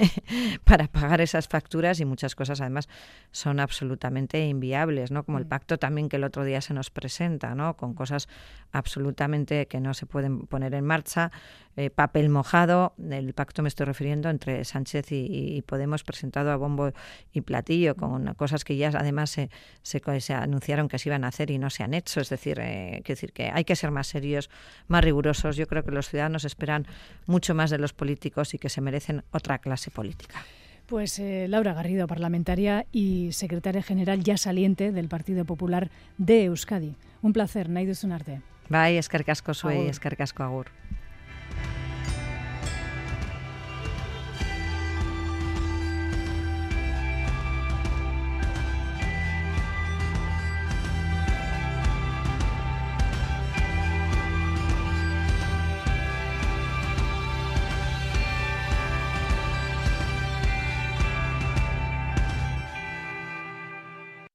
[0.64, 2.88] para pagar esas facturas y muchas cosas además
[3.32, 5.24] son absolutamente inviables, ¿no?
[5.24, 5.48] Como el mm.
[5.48, 7.76] pacto también que el otro día se nos presenta, ¿no?
[7.76, 8.28] Con cosas
[8.72, 11.30] absolutamente que no se pueden poner en marcha,
[11.76, 16.92] eh, papel mojado, el pacto me estoy refiriendo entre Sánchez y, Podemos presentado a bombo
[17.32, 19.50] y platillo con cosas que ya además se,
[19.82, 23.02] se, anunciaron que se iban a hacer y no se han hecho, es decir, eh,
[23.06, 24.48] decir que hay que ser más serios,
[24.86, 25.25] más rigurosos.
[25.32, 26.86] Yo creo que los ciudadanos esperan
[27.26, 30.44] mucho más de los políticos y que se merecen otra clase política.
[30.86, 36.94] Pues eh, Laura Garrido, parlamentaria y secretaria general ya saliente del Partido Popular de Euskadi.
[37.22, 38.40] Un placer, Naidu Sunarte.
[38.68, 40.70] Bai, eskerrik asko zuei, eskerrik asko agur.